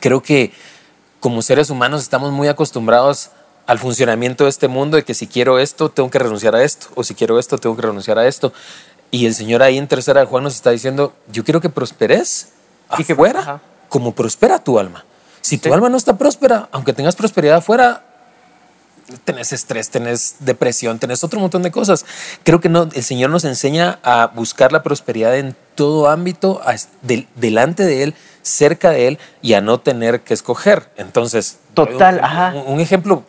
Creo 0.00 0.22
que 0.22 0.52
como 1.20 1.42
seres 1.42 1.70
humanos 1.70 2.02
estamos 2.02 2.32
muy 2.32 2.48
acostumbrados 2.48 3.30
al 3.66 3.78
funcionamiento 3.78 4.44
de 4.44 4.50
este 4.50 4.68
mundo 4.68 4.96
de 4.96 5.04
que 5.04 5.14
si 5.14 5.26
quiero 5.26 5.58
esto, 5.58 5.88
tengo 5.88 6.10
que 6.10 6.18
renunciar 6.18 6.54
a 6.54 6.62
esto, 6.62 6.88
o 6.94 7.02
si 7.02 7.14
quiero 7.14 7.38
esto, 7.38 7.56
tengo 7.56 7.74
que 7.76 7.82
renunciar 7.82 8.18
a 8.18 8.26
esto. 8.26 8.52
Y 9.10 9.26
el 9.26 9.34
Señor 9.34 9.62
ahí 9.62 9.78
en 9.78 9.88
tercera 9.88 10.20
de 10.20 10.26
Juan 10.26 10.44
nos 10.44 10.54
está 10.54 10.70
diciendo, 10.70 11.14
yo 11.32 11.44
quiero 11.44 11.60
que 11.60 11.70
prosperes 11.70 12.48
y 12.98 13.04
que 13.04 13.14
fuera 13.14 13.62
como 13.88 14.14
prospera 14.14 14.58
tu 14.58 14.78
alma. 14.78 15.04
Si 15.40 15.58
tu 15.58 15.72
alma 15.72 15.88
no 15.88 15.96
está 15.96 16.18
próspera, 16.18 16.68
aunque 16.72 16.92
tengas 16.92 17.16
prosperidad 17.16 17.58
afuera, 17.58 18.04
tenés 19.24 19.52
estrés, 19.52 19.90
tenés 19.90 20.36
depresión, 20.40 20.98
tenés 20.98 21.22
otro 21.24 21.40
montón 21.40 21.62
de 21.62 21.70
cosas. 21.70 22.04
Creo 22.42 22.60
que 22.60 22.68
no, 22.68 22.88
el 22.92 23.02
Señor 23.02 23.30
nos 23.30 23.44
enseña 23.44 23.98
a 24.02 24.28
buscar 24.34 24.72
la 24.72 24.82
prosperidad 24.82 25.36
en 25.36 25.54
todo 25.74 26.08
ámbito 26.08 26.60
a 26.64 26.74
delante 27.36 27.84
de 27.84 28.02
Él, 28.04 28.14
cerca 28.42 28.90
de 28.90 29.08
Él 29.08 29.18
y 29.42 29.54
a 29.54 29.60
no 29.60 29.80
tener 29.80 30.20
que 30.22 30.34
escoger. 30.34 30.88
Entonces, 30.96 31.58
Total, 31.74 32.16
un- 32.18 32.24
ajá. 32.24 32.52
Un, 32.54 32.74
un 32.74 32.80
ejemplo, 32.80 33.24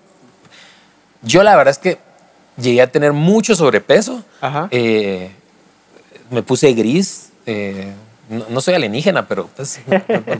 yo 1.21 1.43
la 1.43 1.55
verdad 1.55 1.71
es 1.71 1.79
que 1.79 1.97
llegué 2.57 2.81
a 2.81 2.87
tener 2.91 3.13
mucho 3.13 3.55
sobrepeso. 3.55 4.23
Ajá. 4.41 4.67
Eh, 4.71 5.31
me 6.29 6.41
puse 6.43 6.71
gris. 6.73 7.29
eh, 7.45 7.93
no, 8.29 8.45
no 8.49 8.61
soy 8.61 8.73
alienígena, 8.73 9.27
pero 9.27 9.49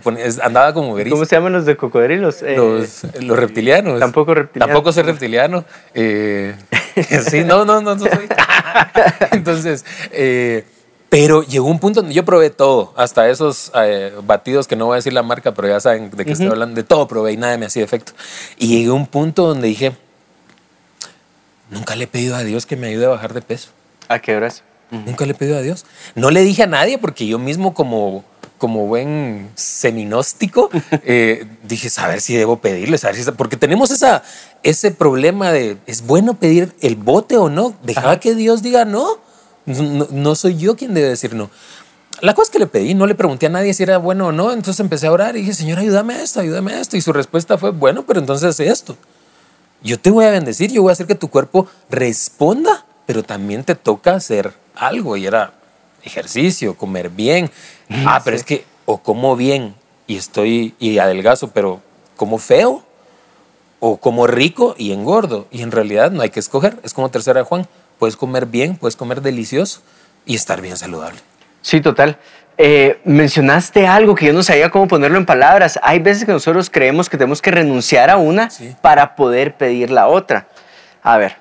pues, 0.04 0.40
andaba 0.42 0.74
como 0.74 0.96
gris. 0.96 1.14
¿Cómo 1.14 1.26
se 1.26 1.36
llaman 1.36 1.54
los 1.54 1.66
de 1.66 1.78
cocodrilos? 1.78 2.42
Eh, 2.42 2.56
Los, 2.58 3.04
los 3.22 3.38
reptilianos. 3.38 4.00
Tampoco 4.00 4.34
reptiliano. 4.34 4.74
Tampoco 4.74 4.92
soy 4.92 5.04
reptiliano. 5.04 5.66
Eh, 5.94 6.56
sí, 7.30 7.44
no, 7.44 7.66
no, 7.66 7.82
no, 7.82 7.96
no 7.96 8.06
soy. 8.06 8.28
Entonces, 9.32 9.86
eh, 10.12 10.66
pero 11.10 11.44
llegó 11.44 11.68
un 11.68 11.80
punto 11.80 12.02
donde 12.02 12.16
yo 12.16 12.26
probé 12.26 12.50
todo, 12.50 12.94
hasta 12.98 13.30
esos 13.30 13.72
batidos 14.24 14.68
que 14.68 14.76
no 14.76 14.88
voy 14.88 14.96
a 14.96 14.98
decir 14.98 15.14
la 15.14 15.24
marca, 15.24 15.54
pero 15.54 15.68
ya 15.68 15.80
saben 15.80 16.10
de 16.10 16.26
qué 16.26 16.32
estoy 16.32 16.48
hablando, 16.48 16.76
de 16.76 16.84
todo 16.84 17.08
probé 17.08 17.34
y 17.34 17.38
nada 17.38 17.58
me 17.58 17.68
hacía 17.68 17.84
efecto. 17.84 18.14
Y 18.58 18.68
llegué 18.68 18.90
a 18.90 18.94
un 18.94 19.08
punto 19.08 19.48
donde 19.48 19.68
dije, 19.68 19.94
nunca 21.70 21.96
le 21.96 22.06
he 22.06 22.08
pedido 22.08 22.36
a 22.36 22.44
Dios 22.44 22.66
que 22.66 22.76
me 22.76 22.88
ayude 22.88 23.06
a 23.06 23.10
bajar 23.10 23.34
de 23.34 23.42
peso. 23.42 23.70
¿A 24.10 24.20
qué 24.20 24.36
horas? 24.36 24.64
Nunca 24.92 25.26
le 25.26 25.32
he 25.32 25.36
pedido 25.36 25.58
a 25.58 25.62
Dios. 25.62 25.86
No 26.16 26.32
le 26.32 26.42
dije 26.42 26.64
a 26.64 26.68
nadie 26.68 26.98
porque 26.98 27.28
yo 27.28 27.40
mismo 27.40 27.74
como, 27.74 28.24
como 28.58 28.86
buen 28.88 29.50
seminóstico 29.56 30.70
eh, 30.92 31.46
dije, 31.64 31.90
saber 31.90 32.22
si 32.22 32.36
debo 32.36 32.58
pedirle, 32.58 32.98
saber 32.98 33.16
si... 33.18 33.32
Porque 33.32 33.58
tenemos 33.58 33.92
esa, 33.92 34.24
ese 34.64 34.92
problema 34.92 35.52
de, 35.52 35.78
¿es 35.88 36.06
bueno 36.06 36.36
pedir 36.36 36.74
el 36.82 36.96
bote 36.96 37.38
o 37.38 37.50
no? 37.50 37.76
Dejaba 37.84 38.20
que 38.20 38.36
Dios 38.36 38.62
diga 38.62 38.86
no. 38.86 39.20
no. 39.66 40.08
No 40.12 40.36
soy 40.36 40.58
yo 40.58 40.76
quien 40.76 40.94
debe 40.94 41.10
decir 41.10 41.34
no. 41.34 41.50
La 42.22 42.34
cosa 42.34 42.48
es 42.48 42.52
que 42.52 42.60
le 42.60 42.68
pedí, 42.68 42.94
no 42.94 43.08
le 43.08 43.16
pregunté 43.16 43.48
a 43.48 43.50
nadie 43.50 43.74
si 43.74 43.84
era 43.84 43.98
bueno 43.98 44.28
o 44.28 44.32
no, 44.32 44.54
entonces 44.54 44.80
empecé 44.80 45.08
a 45.08 45.12
orar 45.12 45.36
y 45.36 45.42
dije, 45.42 45.54
Señor, 45.54 45.80
ayúdame 45.80 46.14
a 46.14 46.24
esto, 46.24 46.40
ayúdame 46.40 46.74
a 46.74 46.80
esto. 46.80 46.96
Y 46.96 47.02
su 47.02 47.12
respuesta 47.12 47.58
fue, 47.58 47.72
bueno, 47.72 48.06
pero 48.06 48.20
entonces 48.20 48.58
esto. 48.60 48.96
Yo 49.84 50.00
te 50.00 50.10
voy 50.10 50.26
a 50.26 50.32
bendecir, 50.32 50.72
yo 50.72 50.82
voy 50.82 50.92
a 50.92 50.94
hacer 50.94 51.08
que 51.08 51.16
tu 51.16 51.30
cuerpo 51.30 51.68
responda, 51.90 52.86
pero 53.06 53.24
también 53.24 53.64
te 53.64 53.76
toca 53.76 54.16
hacer 54.16 54.54
algo. 54.76 55.18
Y 55.18 55.26
era 55.26 55.54
ejercicio, 56.04 56.76
comer 56.78 57.10
bien. 57.10 57.50
Ah, 58.06 58.22
pero 58.24 58.36
es 58.36 58.44
que 58.44 58.66
o 58.86 58.98
como 58.98 59.36
bien 59.36 59.76
y 60.08 60.18
estoy 60.18 60.74
y 60.80 60.98
adelgazo, 60.98 61.52
pero 61.52 61.82
como 62.16 62.40
feo, 62.40 62.84
o 63.80 63.98
como 63.98 64.26
rico 64.26 64.74
y 64.78 64.92
engordo. 64.92 65.48
Y 65.52 65.62
en 65.62 65.72
realidad 65.72 66.10
no 66.12 66.24
hay 66.24 66.30
que 66.32 66.40
escoger. 66.40 66.80
Es 66.84 66.94
como 66.96 67.10
tercera 67.10 67.42
de 67.42 67.46
Juan. 67.46 67.68
Puedes 68.00 68.18
comer 68.18 68.48
bien, 68.48 68.76
puedes 68.78 68.96
comer 68.96 69.22
delicioso 69.22 69.82
y 70.26 70.34
estar 70.36 70.62
bien 70.62 70.78
saludable. 70.78 71.20
Sí, 71.62 71.80
total. 71.82 72.18
Eh, 72.58 73.00
mencionaste 73.04 73.86
algo 73.86 74.16
que 74.16 74.26
yo 74.28 74.34
no 74.34 74.42
sabía 74.42 74.70
cómo 74.72 74.88
ponerlo 74.88 75.18
en 75.18 75.26
palabras. 75.26 75.80
Hay 75.84 76.00
veces 76.00 76.26
que 76.26 76.32
nosotros 76.32 76.70
creemos 76.72 77.10
que 77.10 77.18
tenemos 77.18 77.42
que 77.42 77.52
renunciar 77.52 78.10
a 78.10 78.18
una 78.18 78.50
Sí. 78.50 78.76
para 78.82 79.16
poder 79.16 79.56
pedir 79.58 79.92
la 79.92 80.08
otra. 80.08 80.48
A 81.04 81.18
ver, 81.18 81.36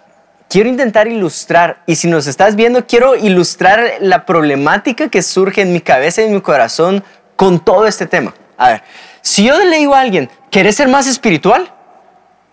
quiero 0.49 0.69
intentar 0.69 1.09
ilustrar, 1.09 1.83
y 1.87 1.97
si 1.97 2.09
nos 2.09 2.27
estás 2.27 2.55
viendo, 2.57 2.87
quiero 2.87 3.17
ilustrar 3.17 3.95
la 4.01 4.25
problemática 4.27 5.09
que 5.09 5.23
surge 5.23 5.63
en 5.63 5.73
mi 5.73 5.81
cabeza 5.81 6.23
y 6.23 6.27
en 6.27 6.35
mi 6.35 6.41
corazón 6.41 7.03
con 7.37 7.59
todo 7.65 7.87
este 7.87 8.07
tema. 8.07 8.35
A 8.57 8.69
ver, 8.71 8.83
si 9.21 9.45
yo 9.45 9.59
le 9.65 9.79
digo 9.79 9.95
a 9.95 10.01
alguien, 10.01 10.31
¿quieres 10.51 10.77
ser 10.77 10.89
más 10.89 11.07
espiritual? 11.07 11.73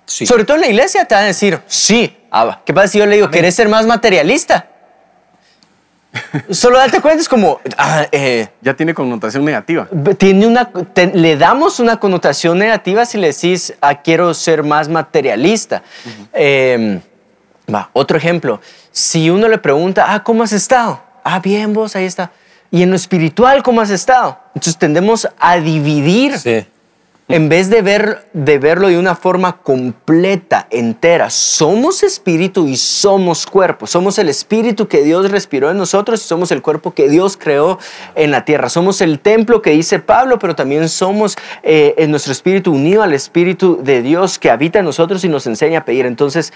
Sí. 0.05 0.25
Sobre 0.25 0.43
todo 0.45 0.55
en 0.55 0.61
la 0.61 0.67
iglesia 0.67 1.05
te 1.05 1.13
van 1.15 1.25
a 1.25 1.27
decir, 1.27 1.59
sí. 1.67 2.17
Abba. 2.31 2.61
¿Qué 2.65 2.73
pasa 2.73 2.87
si 2.87 2.97
yo 2.99 3.05
le 3.05 3.15
digo, 3.15 3.25
Amén. 3.27 3.33
¿quieres 3.33 3.55
ser 3.55 3.67
más 3.69 3.85
materialista? 3.85 4.67
Solo 6.49 6.77
date 6.77 6.99
cuenta, 6.99 7.21
es 7.21 7.29
como, 7.29 7.61
ah, 7.77 8.05
eh, 8.11 8.49
Ya 8.61 8.73
tiene 8.73 8.93
connotación 8.93 9.45
negativa. 9.45 9.87
tiene 10.17 10.45
una, 10.45 10.65
te- 10.93 11.07
le 11.13 11.37
damos 11.37 11.79
una 11.79 11.97
connotación 12.01 12.57
negativa 12.57 13.05
si 13.05 13.17
le 13.17 13.27
decís, 13.27 13.73
ah, 13.79 14.01
quiero 14.01 14.33
ser 14.33 14.63
más 14.63 14.89
materialista. 14.89 15.83
Eh, 16.33 16.99
va, 17.73 17.89
otro 17.93 18.17
ejemplo, 18.17 18.59
si 18.91 19.29
uno 19.29 19.47
le 19.47 19.57
pregunta, 19.57 20.13
ah, 20.13 20.23
¿cómo 20.23 20.43
has 20.43 20.53
estado? 20.53 21.01
Ah, 21.23 21.39
bien, 21.39 21.73
vos, 21.73 21.95
ahí 21.95 22.05
está. 22.05 22.31
Y 22.71 22.83
en 22.83 22.89
lo 22.89 22.95
espiritual, 22.95 23.63
¿cómo 23.63 23.81
has 23.81 23.89
estado? 23.89 24.37
Entonces 24.55 24.77
tendemos 24.77 25.27
a 25.39 25.57
dividir 25.57 26.37
Sí. 26.39 26.65
en 27.27 27.47
vez 27.49 27.69
de, 27.69 27.81
ver, 27.81 28.27
de 28.33 28.59
verlo 28.59 28.87
de 28.87 28.97
una 28.97 29.15
forma 29.15 29.57
completa, 29.57 30.67
entera. 30.69 31.29
Somos 31.29 32.01
espíritu 32.03 32.67
y 32.67 32.75
somos 32.77 33.45
cuerpo. 33.45 33.87
Somos 33.87 34.17
el 34.19 34.29
espíritu 34.29 34.87
que 34.87 35.03
Dios 35.03 35.31
respiró 35.31 35.69
en 35.69 35.77
nosotros 35.77 36.23
y 36.23 36.27
somos 36.27 36.51
el 36.51 36.61
cuerpo 36.61 36.93
que 36.93 37.07
Dios 37.09 37.37
creó 37.37 37.77
en 38.15 38.31
la 38.31 38.43
tierra. 38.45 38.69
Somos 38.69 38.99
el 39.01 39.19
templo 39.19 39.61
que 39.61 39.71
dice 39.71 39.99
Pablo, 39.99 40.39
pero 40.39 40.55
también 40.55 40.87
somos 40.89 41.37
eh, 41.63 41.93
en 41.97 42.09
nuestro 42.11 42.31
espíritu 42.33 42.73
unido 42.73 43.03
al 43.03 43.13
espíritu 43.13 43.79
de 43.81 44.01
Dios 44.01 44.39
que 44.39 44.49
habita 44.49 44.79
en 44.79 44.85
nosotros 44.85 45.23
y 45.23 45.29
nos 45.29 45.45
enseña 45.47 45.79
a 45.79 45.85
pedir. 45.85 46.05
Entonces, 46.05 46.51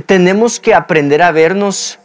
tenemos 0.00 0.60
que 0.60 0.74
aprender 0.74 1.22
a 1.22 1.30
vernos 1.32 1.98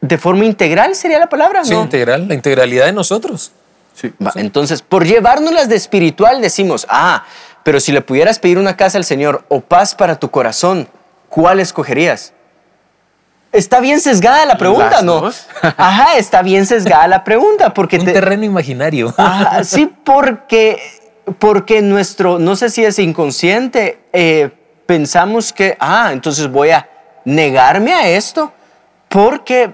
de 0.00 0.18
forma 0.18 0.44
integral, 0.44 0.94
sería 0.94 1.18
la 1.18 1.28
palabra, 1.28 1.64
Sí, 1.64 1.74
¿no? 1.74 1.82
integral, 1.82 2.28
la 2.28 2.34
integralidad 2.34 2.86
de 2.86 2.92
nosotros. 2.92 3.52
Sí. 3.94 4.12
Va, 4.24 4.30
Entonces, 4.36 4.80
por 4.82 5.04
llevárnoslas 5.04 5.68
de 5.68 5.74
espiritual 5.76 6.40
decimos, 6.40 6.86
ah, 6.88 7.24
pero 7.64 7.80
si 7.80 7.90
le 7.92 8.00
pudieras 8.00 8.38
pedir 8.38 8.58
una 8.58 8.76
casa 8.76 8.96
al 8.98 9.04
Señor 9.04 9.44
o 9.48 9.60
paz 9.60 9.94
para 9.94 10.16
tu 10.18 10.30
corazón, 10.30 10.88
¿cuál 11.28 11.58
escogerías? 11.60 12.32
Está 13.50 13.80
bien 13.80 14.00
sesgada 14.00 14.44
la 14.46 14.56
pregunta, 14.58 14.90
Las 14.90 15.04
¿no? 15.04 15.20
dos. 15.22 15.46
Ajá, 15.62 16.16
está 16.16 16.42
bien 16.42 16.66
sesgada 16.66 17.08
la 17.08 17.24
pregunta 17.24 17.72
porque 17.74 17.98
Un 17.98 18.04
te- 18.04 18.12
terreno 18.12 18.44
imaginario. 18.44 19.12
Ajá, 19.16 19.64
sí, 19.64 19.90
porque, 20.04 20.78
porque 21.38 21.80
nuestro, 21.82 22.38
no 22.38 22.56
sé 22.56 22.68
si 22.70 22.84
es 22.84 22.98
inconsciente, 22.98 24.00
eh, 24.12 24.50
pensamos 24.86 25.52
que, 25.52 25.76
ah, 25.80 26.10
entonces 26.12 26.48
voy 26.48 26.70
a 26.70 26.88
negarme 27.24 27.92
a 27.92 28.08
esto 28.08 28.52
porque 29.08 29.72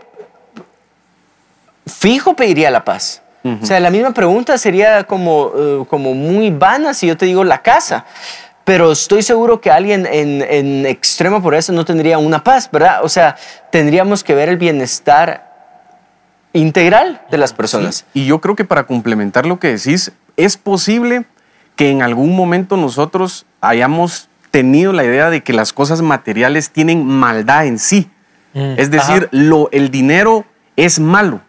fijo 1.86 2.34
pediría 2.34 2.70
la 2.70 2.84
paz. 2.84 3.20
O 3.62 3.66
sea, 3.66 3.78
la 3.78 3.90
misma 3.90 4.12
pregunta 4.14 4.56
sería 4.56 5.04
como, 5.04 5.52
eh, 5.54 5.84
como 5.90 6.14
muy 6.14 6.48
vana 6.48 6.94
si 6.94 7.06
yo 7.06 7.16
te 7.18 7.26
digo 7.26 7.44
la 7.44 7.60
casa. 7.60 8.06
Pero 8.64 8.90
estoy 8.90 9.22
seguro 9.22 9.60
que 9.60 9.70
alguien 9.70 10.06
en, 10.10 10.40
en 10.40 10.86
extrema 10.86 11.42
pobreza 11.42 11.70
no 11.70 11.84
tendría 11.84 12.16
una 12.16 12.42
paz, 12.42 12.70
¿verdad? 12.72 13.04
O 13.04 13.10
sea, 13.10 13.36
tendríamos 13.70 14.24
que 14.24 14.34
ver 14.34 14.48
el 14.48 14.56
bienestar 14.56 15.52
integral 16.54 17.20
de 17.30 17.36
las 17.36 17.52
personas. 17.52 18.06
Y 18.14 18.24
yo 18.24 18.40
creo 18.40 18.56
que 18.56 18.64
para 18.64 18.84
complementar 18.86 19.44
lo 19.44 19.58
que 19.58 19.76
decís, 19.76 20.12
es 20.38 20.56
posible 20.56 21.26
que 21.76 21.90
en 21.90 22.00
algún 22.00 22.34
momento 22.34 22.78
nosotros 22.78 23.44
hayamos 23.60 24.30
tenido 24.54 24.92
la 24.92 25.02
idea 25.02 25.30
de 25.30 25.42
que 25.42 25.52
las 25.52 25.73
cosas 25.73 26.00
materiales 26.00 26.70
tienen 26.70 27.04
maldad 27.04 27.66
en 27.66 27.80
sí. 27.80 28.08
Mm, 28.52 28.75
Es 28.78 28.88
decir, 28.88 29.28
lo, 29.32 29.68
el 29.73 29.90
dinero 29.90 30.44
es 30.76 31.00
malo. 31.00 31.40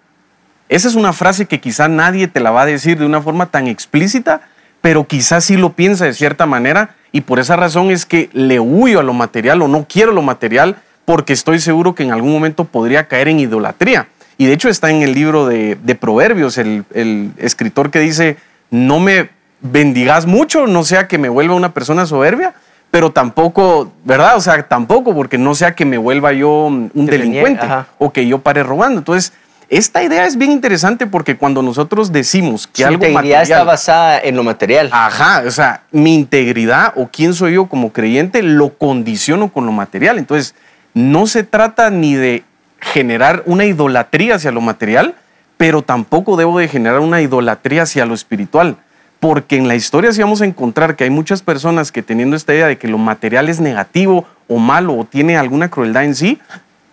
Esa 0.69 0.87
es 0.87 0.95
una 0.95 1.13
frase 1.13 1.45
que 1.45 1.59
quizá 1.61 1.87
nadie 1.87 2.27
te 2.27 2.39
la 2.39 2.49
va 2.49 2.63
a 2.63 2.65
decir 2.65 2.97
de 2.97 3.05
una 3.05 3.21
forma 3.21 3.45
tan 3.45 3.67
explícita, 3.67 4.41
pero 4.81 5.05
quizás 5.05 5.45
sí 5.45 5.55
lo 5.55 5.73
piensa 5.73 6.05
de 6.05 6.15
cierta 6.15 6.47
manera 6.47 6.95
y 7.11 7.21
por 7.21 7.37
esa 7.37 7.55
razón 7.55 7.91
es 7.91 8.07
que 8.07 8.31
le 8.33 8.59
huyo 8.59 8.99
a 8.99 9.03
lo 9.03 9.13
material 9.13 9.61
o 9.61 9.67
no 9.67 9.85
quiero 9.87 10.11
lo 10.11 10.23
material 10.23 10.77
porque 11.05 11.33
estoy 11.33 11.59
seguro 11.59 11.93
que 11.93 12.01
en 12.01 12.11
algún 12.11 12.31
momento 12.31 12.65
podría 12.65 13.07
caer 13.07 13.27
en 13.27 13.39
idolatría. 13.39 14.07
Y 14.39 14.47
de 14.47 14.53
hecho 14.53 14.67
está 14.67 14.89
en 14.89 15.03
el 15.03 15.13
libro 15.13 15.45
de, 15.45 15.75
de 15.75 15.93
Proverbios, 15.93 16.57
el, 16.57 16.85
el 16.95 17.33
escritor 17.37 17.91
que 17.91 17.99
dice, 17.99 18.37
no 18.71 18.99
me 18.99 19.29
bendigas 19.61 20.25
mucho, 20.25 20.65
no 20.65 20.83
sea 20.83 21.07
que 21.07 21.19
me 21.19 21.29
vuelva 21.29 21.53
una 21.53 21.71
persona 21.71 22.07
soberbia, 22.07 22.55
pero 22.95 23.11
tampoco, 23.11 23.91
¿verdad? 24.05 24.37
O 24.37 24.39
sea, 24.39 24.65
tampoco 24.69 25.13
porque 25.13 25.37
no 25.37 25.53
sea 25.53 25.75
que 25.75 25.83
me 25.83 25.97
vuelva 25.97 26.31
yo 26.31 26.67
un 26.67 26.91
delincuente 26.93 27.65
ajá. 27.65 27.87
o 27.97 28.13
que 28.13 28.25
yo 28.25 28.39
pare 28.39 28.63
robando. 28.63 28.99
Entonces, 28.99 29.33
esta 29.67 30.01
idea 30.01 30.25
es 30.25 30.37
bien 30.37 30.49
interesante 30.49 31.05
porque 31.05 31.35
cuando 31.35 31.61
nosotros 31.61 32.13
decimos 32.13 32.67
que 32.67 32.83
Su 32.83 32.87
algo 32.87 33.05
integridad 33.05 33.41
está 33.41 33.55
material, 33.55 33.67
basada 33.67 34.19
en 34.19 34.37
lo 34.37 34.45
material. 34.45 34.89
Ajá, 34.93 35.43
o 35.45 35.51
sea, 35.51 35.81
mi 35.91 36.15
integridad 36.15 36.93
o 36.95 37.09
quién 37.11 37.33
soy 37.33 37.55
yo 37.55 37.65
como 37.65 37.91
creyente 37.91 38.41
lo 38.41 38.77
condiciono 38.77 39.51
con 39.51 39.65
lo 39.65 39.73
material. 39.73 40.17
Entonces, 40.17 40.55
no 40.93 41.27
se 41.27 41.43
trata 41.43 41.89
ni 41.89 42.15
de 42.15 42.45
generar 42.79 43.43
una 43.45 43.65
idolatría 43.65 44.35
hacia 44.35 44.53
lo 44.53 44.61
material, 44.61 45.15
pero 45.57 45.81
tampoco 45.81 46.37
debo 46.37 46.59
de 46.59 46.69
generar 46.69 47.01
una 47.01 47.19
idolatría 47.19 47.81
hacia 47.81 48.05
lo 48.05 48.13
espiritual. 48.13 48.77
Porque 49.19 49.57
en 49.57 49.67
la 49.67 49.75
historia 49.75 50.11
sí 50.11 50.21
vamos 50.21 50.41
a 50.41 50.45
encontrar 50.45 50.95
que 50.95 51.03
hay 51.03 51.09
muchas 51.09 51.41
personas 51.41 51.91
que 51.91 52.03
teniendo 52.03 52.35
esta 52.35 52.53
idea 52.53 52.67
de 52.67 52.77
que 52.77 52.87
lo 52.87 52.97
material 52.97 53.49
es 53.49 53.59
negativo 53.59 54.25
o 54.47 54.57
malo 54.57 54.93
o 54.95 55.05
tiene 55.05 55.37
alguna 55.37 55.69
crueldad 55.69 56.03
en 56.03 56.15
sí, 56.15 56.39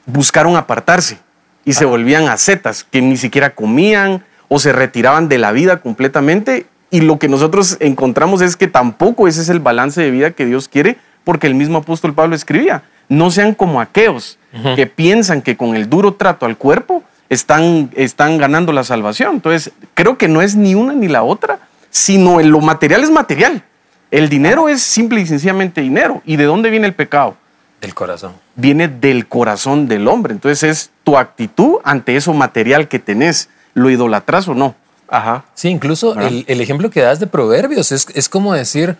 buscaron 0.06 0.56
apartarse 0.56 1.18
y 1.64 1.74
se 1.74 1.84
volvían 1.84 2.28
ascetas, 2.28 2.84
que 2.84 3.02
ni 3.02 3.16
siquiera 3.16 3.50
comían 3.50 4.24
o 4.48 4.58
se 4.58 4.72
retiraban 4.72 5.28
de 5.28 5.38
la 5.38 5.52
vida 5.52 5.78
completamente. 5.80 6.66
Y 6.90 7.00
lo 7.00 7.18
que 7.18 7.28
nosotros 7.28 7.76
encontramos 7.80 8.42
es 8.42 8.56
que 8.56 8.68
tampoco 8.68 9.28
ese 9.28 9.42
es 9.42 9.48
el 9.48 9.60
balance 9.60 10.00
de 10.00 10.10
vida 10.10 10.32
que 10.32 10.44
Dios 10.44 10.68
quiere, 10.68 10.98
porque 11.24 11.46
el 11.46 11.54
mismo 11.54 11.78
apóstol 11.78 12.14
Pablo 12.14 12.34
escribía, 12.34 12.82
no 13.08 13.30
sean 13.30 13.54
como 13.54 13.80
aqueos 13.80 14.38
que 14.76 14.86
piensan 14.86 15.40
que 15.40 15.56
con 15.56 15.74
el 15.74 15.88
duro 15.88 16.14
trato 16.14 16.44
al 16.44 16.58
cuerpo 16.58 17.02
están, 17.30 17.90
están 17.94 18.36
ganando 18.36 18.72
la 18.72 18.84
salvación. 18.84 19.36
Entonces, 19.36 19.72
creo 19.94 20.18
que 20.18 20.28
no 20.28 20.42
es 20.42 20.54
ni 20.54 20.74
una 20.74 20.92
ni 20.92 21.08
la 21.08 21.22
otra, 21.22 21.58
sino 21.92 22.40
en 22.40 22.50
lo 22.50 22.60
material 22.60 23.04
es 23.04 23.10
material. 23.10 23.62
El 24.10 24.28
dinero 24.28 24.68
es 24.68 24.82
simple 24.82 25.20
y 25.20 25.26
sencillamente 25.26 25.80
dinero. 25.82 26.22
¿Y 26.26 26.36
de 26.36 26.44
dónde 26.44 26.70
viene 26.70 26.86
el 26.88 26.94
pecado? 26.94 27.36
Del 27.80 27.94
corazón. 27.94 28.32
Viene 28.56 28.88
del 28.88 29.28
corazón 29.28 29.86
del 29.86 30.08
hombre. 30.08 30.32
Entonces 30.32 30.62
es 30.64 30.90
tu 31.04 31.16
actitud 31.18 31.76
ante 31.84 32.16
eso 32.16 32.32
material 32.32 32.88
que 32.88 32.98
tenés. 32.98 33.48
¿Lo 33.74 33.88
idolatras 33.90 34.48
o 34.48 34.54
no? 34.54 34.74
Ajá. 35.08 35.44
Sí, 35.54 35.68
incluso 35.68 36.18
el, 36.18 36.44
el 36.48 36.60
ejemplo 36.60 36.90
que 36.90 37.00
das 37.00 37.20
de 37.20 37.26
Proverbios 37.26 37.92
es, 37.92 38.06
es 38.14 38.28
como 38.28 38.54
decir, 38.54 38.96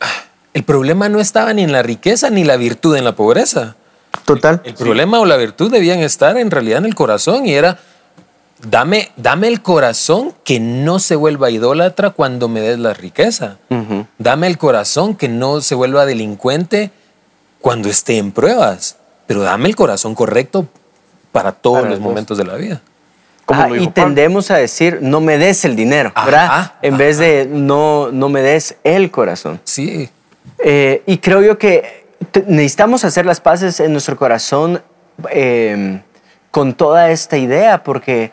"Ah, 0.00 0.06
el 0.54 0.62
problema 0.64 1.08
no 1.08 1.20
estaba 1.20 1.52
ni 1.52 1.62
en 1.62 1.72
la 1.72 1.82
riqueza 1.82 2.30
ni 2.30 2.44
la 2.44 2.56
virtud 2.56 2.96
en 2.96 3.04
la 3.04 3.14
pobreza. 3.14 3.76
Total. 4.24 4.62
El 4.64 4.74
problema 4.74 5.20
o 5.20 5.26
la 5.26 5.36
virtud 5.36 5.70
debían 5.70 5.98
estar 5.98 6.36
en 6.38 6.50
realidad 6.50 6.78
en 6.78 6.86
el 6.86 6.94
corazón 6.94 7.46
y 7.46 7.54
era, 7.54 7.78
dame, 8.62 9.10
dame 9.16 9.48
el 9.48 9.62
corazón 9.62 10.32
que 10.44 10.60
no 10.60 10.98
se 10.98 11.16
vuelva 11.16 11.50
idólatra 11.50 12.10
cuando 12.10 12.48
me 12.48 12.60
des 12.60 12.78
la 12.78 12.94
riqueza. 12.94 13.58
Dame 14.18 14.46
el 14.46 14.58
corazón 14.58 15.16
que 15.16 15.28
no 15.28 15.60
se 15.60 15.74
vuelva 15.74 16.06
delincuente 16.06 16.90
cuando 17.60 17.88
esté 17.88 18.18
en 18.18 18.32
pruebas. 18.32 18.96
Pero 19.26 19.40
dame 19.42 19.68
el 19.68 19.76
corazón 19.76 20.14
correcto 20.14 20.66
para 21.32 21.52
todos 21.52 21.78
Para 21.78 21.90
los 21.90 21.98
dos. 21.98 22.04
momentos 22.08 22.38
de 22.38 22.44
la 22.44 22.54
vida. 22.56 22.80
Y 23.78 23.88
tendemos 23.88 24.50
a 24.50 24.56
decir, 24.56 24.98
no 25.02 25.20
me 25.20 25.36
des 25.36 25.64
el 25.66 25.76
dinero, 25.76 26.12
Ajá, 26.14 26.24
¿verdad? 26.26 26.72
En 26.80 26.96
vez 26.96 27.18
de 27.18 27.46
no, 27.50 28.10
no 28.10 28.30
me 28.30 28.40
des 28.40 28.76
el 28.84 29.10
corazón. 29.10 29.60
Sí, 29.64 30.08
Eh, 30.58 31.02
y 31.06 31.18
creo 31.18 31.42
yo 31.42 31.58
que 31.58 32.06
necesitamos 32.46 33.04
hacer 33.04 33.26
las 33.26 33.40
paces 33.40 33.80
en 33.80 33.92
nuestro 33.92 34.16
corazón 34.16 34.82
eh, 35.30 36.00
con 36.50 36.72
toda 36.74 37.10
esta 37.10 37.36
idea, 37.36 37.82
porque 37.82 38.30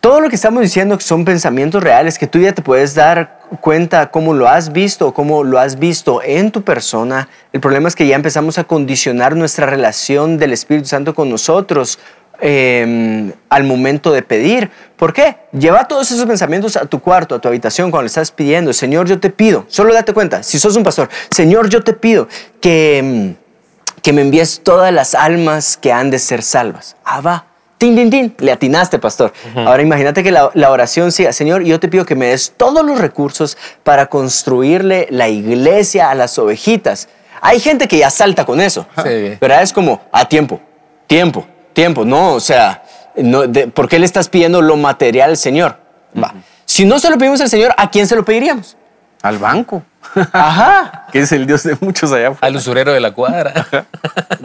todo 0.00 0.20
lo 0.20 0.30
que 0.30 0.36
estamos 0.36 0.62
diciendo 0.62 0.98
son 0.98 1.24
pensamientos 1.24 1.82
reales 1.82 2.18
que 2.18 2.26
tú 2.26 2.38
ya 2.38 2.52
te 2.52 2.62
puedes 2.62 2.94
dar 2.94 3.40
cuenta 3.60 4.10
cómo 4.10 4.32
lo 4.32 4.48
has 4.48 4.72
visto 4.72 5.12
cómo 5.12 5.44
lo 5.44 5.58
has 5.58 5.78
visto 5.78 6.22
en 6.22 6.50
tu 6.50 6.62
persona. 6.62 7.28
El 7.52 7.60
problema 7.60 7.88
es 7.88 7.96
que 7.96 8.06
ya 8.06 8.16
empezamos 8.16 8.58
a 8.58 8.64
condicionar 8.64 9.36
nuestra 9.36 9.66
relación 9.66 10.38
del 10.38 10.52
Espíritu 10.52 10.88
Santo 10.88 11.14
con 11.14 11.28
nosotros 11.28 11.98
eh, 12.40 13.32
al 13.50 13.64
momento 13.64 14.12
de 14.12 14.22
pedir. 14.22 14.70
¿Por 14.96 15.12
qué? 15.12 15.36
Lleva 15.52 15.86
todos 15.86 16.10
esos 16.10 16.24
pensamientos 16.24 16.76
a 16.76 16.86
tu 16.86 17.00
cuarto, 17.00 17.34
a 17.34 17.38
tu 17.38 17.48
habitación, 17.48 17.90
cuando 17.90 18.04
le 18.04 18.06
estás 18.06 18.30
pidiendo. 18.30 18.72
Señor, 18.72 19.06
yo 19.06 19.20
te 19.20 19.28
pido, 19.28 19.66
solo 19.68 19.92
date 19.92 20.14
cuenta, 20.14 20.42
si 20.42 20.58
sos 20.58 20.76
un 20.76 20.84
pastor, 20.84 21.10
Señor, 21.30 21.68
yo 21.68 21.82
te 21.82 21.92
pido 21.92 22.28
que, 22.60 23.36
mm, 23.36 24.00
que 24.00 24.12
me 24.14 24.22
envíes 24.22 24.62
todas 24.62 24.92
las 24.94 25.14
almas 25.14 25.76
que 25.76 25.92
han 25.92 26.10
de 26.10 26.18
ser 26.18 26.42
salvas. 26.42 26.96
Ah, 27.04 27.20
va. 27.20 27.49
Tin, 27.80 27.96
tin, 27.96 28.10
tin. 28.10 28.34
Le 28.40 28.52
atinaste, 28.52 28.98
pastor. 28.98 29.32
Ahora 29.56 29.80
imagínate 29.82 30.22
que 30.22 30.30
la, 30.30 30.50
la 30.52 30.70
oración 30.70 31.10
siga, 31.12 31.32
Señor, 31.32 31.62
yo 31.62 31.80
te 31.80 31.88
pido 31.88 32.04
que 32.04 32.14
me 32.14 32.26
des 32.26 32.52
todos 32.54 32.84
los 32.84 32.98
recursos 33.00 33.56
para 33.82 34.04
construirle 34.06 35.06
la 35.08 35.28
iglesia 35.30 36.10
a 36.10 36.14
las 36.14 36.38
ovejitas. 36.38 37.08
Hay 37.40 37.58
gente 37.58 37.88
que 37.88 37.96
ya 37.96 38.10
salta 38.10 38.44
con 38.44 38.60
eso. 38.60 38.86
Sí. 39.02 39.38
¿Verdad? 39.40 39.62
Es 39.62 39.72
como, 39.72 40.02
a 40.12 40.26
tiempo, 40.26 40.60
tiempo, 41.06 41.46
tiempo. 41.72 42.04
No, 42.04 42.34
o 42.34 42.40
sea, 42.40 42.82
no, 43.16 43.46
de- 43.46 43.68
¿por 43.68 43.88
qué 43.88 43.98
le 43.98 44.04
estás 44.04 44.28
pidiendo 44.28 44.60
lo 44.60 44.76
material 44.76 45.30
al 45.30 45.36
Señor? 45.38 45.78
Va. 46.22 46.34
Si 46.66 46.84
no 46.84 46.98
se 46.98 47.08
lo 47.08 47.16
pedimos 47.16 47.40
al 47.40 47.48
Señor, 47.48 47.72
¿a 47.78 47.88
quién 47.90 48.06
se 48.06 48.14
lo 48.14 48.26
pediríamos? 48.26 48.76
Al 49.22 49.38
banco, 49.38 49.82
Ajá. 50.32 51.06
que 51.12 51.20
es 51.20 51.32
el 51.32 51.46
Dios 51.46 51.62
de 51.62 51.78
muchos 51.80 52.12
allá 52.12 52.28
afuera. 52.28 52.46
al 52.46 52.56
usurero 52.56 52.92
de 52.92 53.00
la 53.00 53.12
cuadra. 53.12 53.66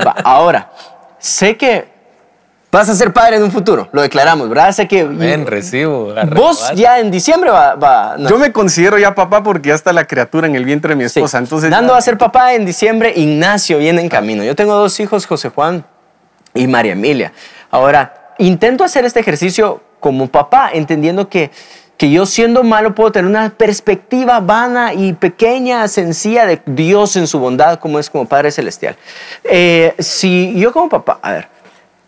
Va, 0.06 0.15
Ahora, 0.24 0.72
sé 1.20 1.58
que 1.58 1.95
vas 2.72 2.90
a 2.90 2.96
ser 2.96 3.14
padre 3.14 3.38
en 3.38 3.44
un 3.44 3.52
futuro, 3.52 3.88
lo 3.94 4.02
declaramos, 4.02 4.50
¿verdad? 4.50 4.72
Sé 4.74 4.88
que 4.88 5.06
Ven, 5.06 5.48
recibo. 5.48 6.14
vos 6.36 6.72
ya 6.76 7.00
en 7.00 7.10
diciembre 7.10 7.50
va... 7.50 7.76
va 7.76 8.16
no. 8.18 8.30
Yo 8.30 8.38
me 8.38 8.52
considero 8.52 8.98
ya 8.98 9.16
papá 9.16 9.42
porque 9.44 9.70
ya 9.70 9.75
está 9.75 9.94
la 9.94 10.06
criatura 10.06 10.46
en 10.48 10.56
el 10.56 10.66
vientre 10.66 10.90
de 10.90 10.96
mi 10.96 11.08
Sí. 11.10 11.20
esposa. 11.20 11.38
Entonces, 11.38 11.70
Nando 11.70 11.94
va 11.94 12.00
a 12.00 12.01
ser 12.01 12.18
papá 12.18 12.54
en 12.54 12.66
diciembre, 12.66 13.14
Ignacio 13.16 13.78
viene 13.78 14.01
en 14.01 14.10
camino. 14.10 14.44
Yo 14.44 14.56
tengo 14.56 14.75
dos 14.75 15.00
hijos, 15.00 15.25
José 15.25 15.50
Juan 15.50 15.86
y 16.54 16.68
María 16.68 16.92
Emilia. 16.94 17.32
Ahora, 17.72 18.34
intento 18.40 18.84
hacer 18.84 19.06
este 19.06 19.22
ejercicio 19.22 19.82
como 20.01 20.28
papá, 20.28 20.70
entendiendo 20.74 21.30
que, 21.30 21.51
que 21.98 22.12
yo 22.12 22.25
siendo 22.25 22.62
malo 22.64 22.94
puedo 22.94 23.12
tener 23.14 23.30
una 23.30 23.50
perspectiva 23.51 24.42
vana 24.42 24.94
y 24.94 25.14
pequeña, 25.14 25.88
sencilla 25.88 26.46
de 26.46 26.62
Dios 26.66 27.16
en 27.16 27.25
su 27.28 27.40
bondad, 27.40 27.80
como 27.80 28.00
es 28.00 28.10
como 28.10 28.25
Padre 28.25 28.51
Celestial. 28.51 28.98
Eh, 29.46 29.96
si 30.00 30.54
yo 30.60 30.74
como 30.74 30.90
papá, 30.90 31.20
a 31.22 31.32
ver, 31.32 31.48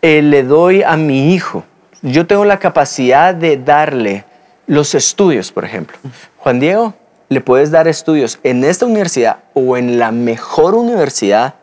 eh, 0.02 0.22
le 0.22 0.42
doy 0.42 0.82
a 0.82 0.96
mi 0.96 1.34
hijo, 1.34 1.64
yo 2.02 2.26
tengo 2.26 2.44
la 2.44 2.58
capacidad 2.58 3.34
de 3.34 3.56
darle 3.56 4.24
los 4.66 4.94
estudios, 4.94 5.50
por 5.50 5.64
ejemplo. 5.64 5.96
Juan 6.38 6.60
Diego, 6.60 6.94
le 7.28 7.40
puedes 7.40 7.70
dar 7.70 7.88
estudios 7.88 8.38
en 8.42 8.64
esta 8.64 8.86
universidad 8.86 9.38
o 9.54 9.76
en 9.76 9.98
la 9.98 10.12
mejor 10.12 10.74
universidad, 10.74 11.54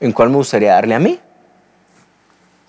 ¿en 0.00 0.12
cuál 0.12 0.30
me 0.30 0.36
gustaría 0.36 0.72
darle 0.74 0.94
a 0.94 0.98
mí? 0.98 1.18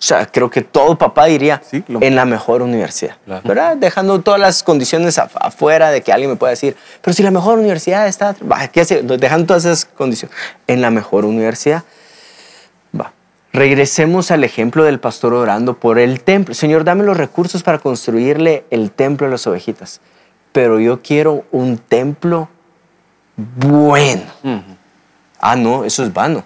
sea, 0.00 0.26
creo 0.26 0.48
que 0.48 0.62
todo 0.62 0.96
papá 0.96 1.24
diría 1.26 1.60
Sí, 1.68 1.82
lo- 1.88 2.00
en 2.00 2.14
la 2.14 2.24
mejor 2.24 2.62
universidad, 2.62 3.16
Claro. 3.24 3.42
¿verdad? 3.44 3.76
Dejando 3.76 4.20
todas 4.20 4.38
las 4.40 4.62
condiciones 4.62 5.18
af- 5.18 5.30
afuera 5.40 5.90
de 5.90 6.02
que 6.02 6.12
alguien 6.12 6.30
me 6.30 6.36
pueda 6.36 6.50
decir, 6.50 6.76
pero 7.02 7.12
si 7.14 7.24
la 7.24 7.32
mejor 7.32 7.58
universidad 7.58 8.06
está, 8.06 8.34
¿qué 8.72 8.80
hace? 8.82 9.02
Dejando 9.02 9.46
todas 9.48 9.64
esas 9.64 9.84
condiciones, 9.84 10.36
en 10.68 10.80
la 10.80 10.90
mejor 10.90 11.24
universidad. 11.24 11.82
Regresemos 13.58 14.30
al 14.30 14.44
ejemplo 14.44 14.84
del 14.84 15.00
pastor 15.00 15.34
orando 15.34 15.74
por 15.80 15.98
el 15.98 16.20
templo. 16.20 16.54
Señor, 16.54 16.84
dame 16.84 17.02
los 17.02 17.16
recursos 17.16 17.64
para 17.64 17.80
construirle 17.80 18.64
el 18.70 18.92
templo 18.92 19.26
a 19.26 19.30
las 19.30 19.48
ovejitas. 19.48 20.00
Pero 20.52 20.78
yo 20.78 21.02
quiero 21.02 21.44
un 21.50 21.76
templo 21.76 22.48
bueno. 23.36 24.22
Ah, 25.40 25.56
no, 25.56 25.84
eso 25.84 26.04
es 26.04 26.12
vano. 26.12 26.44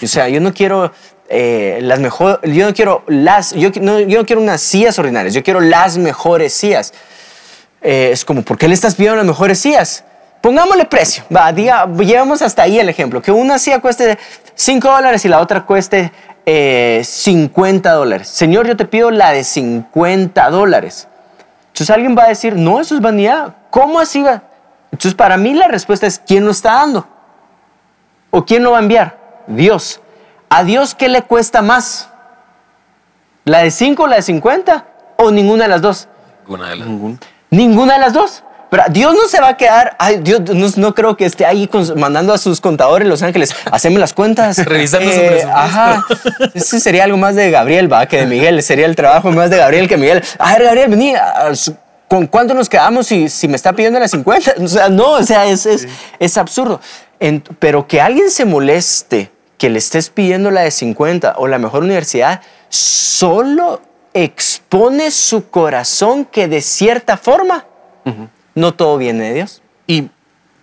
O 0.00 0.06
sea, 0.06 0.28
yo 0.28 0.40
no 0.40 0.54
quiero 0.54 0.92
eh, 1.28 1.80
las 1.82 1.98
mejores, 1.98 2.38
yo 2.54 2.66
no 2.68 2.72
quiero 2.72 3.02
las, 3.08 3.50
yo, 3.54 3.72
qui- 3.72 3.80
no, 3.80 3.98
yo 3.98 4.20
no 4.20 4.24
quiero 4.24 4.40
unas 4.40 4.60
sillas 4.60 4.96
ordinarias, 4.96 5.34
yo 5.34 5.42
quiero 5.42 5.58
las 5.60 5.98
mejores 5.98 6.54
sillas. 6.54 6.94
Eh, 7.82 8.10
es 8.12 8.24
como, 8.24 8.42
¿por 8.42 8.58
qué 8.58 8.68
le 8.68 8.74
estás 8.74 8.94
pidiendo 8.94 9.16
las 9.16 9.26
mejores 9.26 9.58
sillas? 9.58 10.04
Pongámosle 10.40 10.84
precio, 10.84 11.24
va, 11.34 11.52
diga, 11.52 11.88
llevamos 11.98 12.42
hasta 12.42 12.62
ahí 12.62 12.78
el 12.78 12.88
ejemplo, 12.88 13.20
que 13.20 13.32
una 13.32 13.58
silla 13.58 13.80
cueste 13.80 14.18
5 14.54 14.88
dólares 14.88 15.24
y 15.24 15.28
la 15.28 15.40
otra 15.40 15.64
cueste 15.64 16.12
eh, 16.46 17.02
50 17.04 17.92
dólares. 17.92 18.28
Señor, 18.28 18.66
yo 18.66 18.76
te 18.76 18.84
pido 18.84 19.10
la 19.10 19.30
de 19.32 19.44
50 19.44 20.50
dólares. 20.50 21.08
Entonces 21.68 21.90
alguien 21.90 22.16
va 22.16 22.24
a 22.24 22.28
decir, 22.28 22.54
no, 22.56 22.80
eso 22.80 22.94
es 22.94 23.00
vanidad. 23.00 23.54
¿Cómo 23.70 23.98
así 23.98 24.22
va? 24.22 24.42
Entonces 24.92 25.14
para 25.14 25.36
mí 25.36 25.54
la 25.54 25.66
respuesta 25.68 26.06
es, 26.06 26.20
¿quién 26.24 26.44
lo 26.44 26.52
está 26.52 26.74
dando? 26.74 27.08
¿O 28.30 28.44
quién 28.44 28.62
lo 28.62 28.70
va 28.72 28.78
a 28.78 28.82
enviar? 28.82 29.18
Dios. 29.48 30.00
¿A 30.48 30.62
Dios 30.62 30.94
qué 30.94 31.08
le 31.08 31.22
cuesta 31.22 31.62
más? 31.62 32.10
¿La 33.44 33.58
de 33.62 33.70
5 33.72 34.04
o 34.04 34.06
la 34.06 34.16
de 34.16 34.22
50? 34.22 34.86
¿O 35.16 35.30
ninguna 35.32 35.64
de 35.64 35.70
las 35.70 35.82
dos? 35.82 36.08
Una 36.46 36.68
de 36.70 36.76
las- 36.76 36.88
Ninguna 37.50 37.94
de 37.94 38.00
las 38.00 38.12
dos. 38.12 38.43
Pero 38.74 38.82
Dios 38.90 39.14
no 39.14 39.28
se 39.28 39.40
va 39.40 39.50
a 39.50 39.56
quedar, 39.56 39.94
ay, 40.00 40.18
Dios 40.20 40.40
no, 40.52 40.66
no 40.74 40.94
creo 40.96 41.16
que 41.16 41.26
esté 41.26 41.46
ahí 41.46 41.68
con- 41.68 41.96
mandando 42.00 42.32
a 42.32 42.38
sus 42.38 42.60
contadores 42.60 43.06
Los 43.06 43.22
Ángeles, 43.22 43.54
haceme 43.70 44.00
las 44.00 44.12
cuentas. 44.12 44.58
Eh, 44.58 44.64
Revisando 44.66 45.12
su 45.12 45.16
presupuesto. 45.16 45.48
Ajá. 45.54 46.04
Ese 46.54 46.80
sería 46.80 47.04
algo 47.04 47.16
más 47.16 47.36
de 47.36 47.52
Gabriel, 47.52 47.92
va, 47.92 48.06
que 48.06 48.16
de 48.16 48.26
Miguel. 48.26 48.60
Sería 48.64 48.86
el 48.86 48.96
trabajo 48.96 49.30
más 49.30 49.48
de 49.50 49.58
Gabriel 49.58 49.88
que 49.88 49.96
Miguel. 49.96 50.24
A 50.40 50.54
ver, 50.54 50.64
Gabriel, 50.64 50.90
vení. 50.90 51.14
a- 51.14 51.54
su- 51.54 51.76
¿Con 52.08 52.26
cuánto 52.26 52.52
nos 52.52 52.68
quedamos 52.68 53.06
si, 53.06 53.28
si 53.28 53.46
me 53.46 53.54
está 53.54 53.72
pidiendo 53.74 54.00
las 54.00 54.10
50? 54.10 54.54
O 54.64 54.66
sea, 54.66 54.88
no, 54.88 55.12
o 55.12 55.22
sea, 55.22 55.46
es, 55.46 55.66
es, 55.66 55.86
es 56.18 56.36
absurdo. 56.36 56.80
En- 57.20 57.44
pero 57.60 57.86
que 57.86 58.00
alguien 58.00 58.28
se 58.28 58.44
moleste 58.44 59.30
que 59.56 59.70
le 59.70 59.78
estés 59.78 60.10
pidiendo 60.10 60.50
la 60.50 60.62
de 60.62 60.72
50 60.72 61.34
o 61.38 61.46
la 61.46 61.58
mejor 61.58 61.84
universidad, 61.84 62.40
solo 62.68 63.80
expone 64.12 65.12
su 65.12 65.48
corazón 65.48 66.24
que 66.24 66.48
de 66.48 66.60
cierta 66.60 67.16
forma 67.16 67.66
no 68.54 68.74
todo 68.74 68.98
viene 68.98 69.24
de 69.24 69.34
Dios. 69.34 69.62
Y 69.86 70.10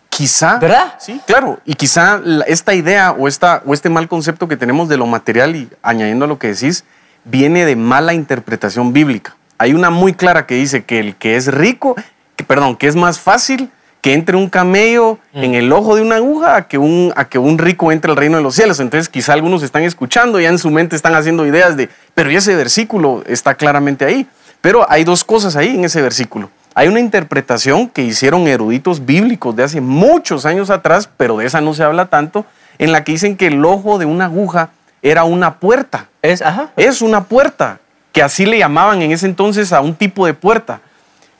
quizá. 0.10 0.58
¿Verdad? 0.58 0.95
Sí, 0.99 1.19
claro. 1.25 1.60
Y 1.65 1.75
quizá 1.75 2.21
esta 2.47 2.73
idea 2.73 3.12
o, 3.12 3.27
esta, 3.27 3.62
o 3.65 3.73
este 3.73 3.89
mal 3.89 4.08
concepto 4.08 4.47
que 4.47 4.58
tenemos 4.58 4.89
de 4.89 4.97
lo 4.97 5.06
material, 5.06 5.56
y 5.56 5.69
añadiendo 5.82 6.25
a 6.25 6.27
lo 6.27 6.38
que 6.38 6.47
decís, 6.47 6.84
viene 7.23 7.65
de 7.65 7.75
mala 7.75 8.13
interpretación 8.13 8.93
bíblica. 8.93 9.36
Hay 9.58 9.73
una 9.73 9.89
muy 9.89 10.13
clara 10.13 10.45
que 10.45 10.56
dice 10.56 10.84
que 10.84 10.99
el 10.99 11.15
que 11.15 11.36
es 11.36 11.47
rico, 11.47 11.95
que, 12.36 12.43
perdón, 12.43 12.75
que 12.75 12.88
es 12.88 12.95
más 12.95 13.19
fácil 13.19 13.71
que 14.01 14.13
entre 14.13 14.36
un 14.36 14.49
camello 14.49 15.19
en 15.32 15.54
el 15.54 15.71
ojo 15.71 15.95
de 15.95 16.01
una 16.01 16.15
aguja 16.15 16.56
a 16.56 16.67
que, 16.67 16.80
un, 16.80 17.13
a 17.15 17.25
que 17.25 17.38
un 17.38 17.60
rico 17.60 17.91
entre 17.91 18.10
al 18.10 18.17
reino 18.17 18.38
de 18.38 18.43
los 18.43 18.56
cielos. 18.56 18.80
Entonces 18.80 19.08
quizá 19.08 19.34
algunos 19.34 19.62
están 19.62 19.84
escuchando, 19.84 20.39
ya 20.39 20.49
en 20.49 20.58
su 20.58 20.71
mente 20.71 20.95
están 20.95 21.13
haciendo 21.13 21.45
ideas 21.45 21.77
de, 21.77 21.88
pero 22.15 22.32
ese 22.32 22.56
versículo 22.56 23.23
está 23.27 23.54
claramente 23.54 24.04
ahí. 24.04 24.27
Pero 24.60 24.89
hay 24.89 25.04
dos 25.04 25.23
cosas 25.23 25.56
ahí 25.56 25.75
en 25.75 25.86
ese 25.86 26.01
versículo. 26.01 26.49
Hay 26.73 26.88
una 26.88 26.99
interpretación 26.99 27.89
que 27.89 28.01
hicieron 28.01 28.47
eruditos 28.47 29.05
bíblicos 29.05 29.55
de 29.55 29.63
hace 29.63 29.81
muchos 29.81 30.45
años 30.45 30.69
atrás, 30.69 31.10
pero 31.17 31.38
de 31.38 31.45
esa 31.45 31.60
no 31.60 31.73
se 31.73 31.84
habla 31.84 32.05
tanto, 32.05 32.45
en 32.77 32.91
la 32.91 33.03
que 33.03 33.12
dicen 33.12 33.36
que 33.36 33.47
el 33.47 33.63
ojo 33.65 33.99
de 33.99 34.05
una 34.05 34.25
aguja 34.25 34.69
era 35.01 35.25
una 35.25 35.60
puerta. 35.60 36.07
Es, 36.21 36.41
ajá. 36.41 36.71
Es 36.77 37.01
una 37.01 37.25
puerta, 37.25 37.79
que 38.13 38.23
así 38.23 38.45
le 38.45 38.57
llamaban 38.57 39.01
en 39.01 39.12
ese 39.12 39.25
entonces 39.25 39.73
a 39.73 39.81
un 39.81 39.95
tipo 39.95 40.25
de 40.25 40.34
puerta, 40.34 40.79